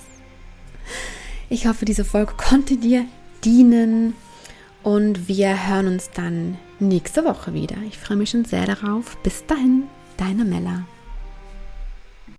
Ich 1.49 1.67
hoffe, 1.67 1.85
diese 1.85 2.05
Folge 2.05 2.33
konnte 2.37 2.77
dir 2.77 3.05
dienen. 3.45 4.15
Und 4.83 5.27
wir 5.27 5.67
hören 5.67 5.87
uns 5.87 6.09
dann 6.11 6.57
nächste 6.79 7.23
Woche 7.23 7.53
wieder. 7.53 7.77
Ich 7.87 7.97
freue 7.97 8.17
mich 8.17 8.31
schon 8.31 8.45
sehr 8.45 8.65
darauf. 8.65 9.17
Bis 9.23 9.45
dahin, 9.45 9.83
deine 10.17 10.43
Mella. 10.43 10.85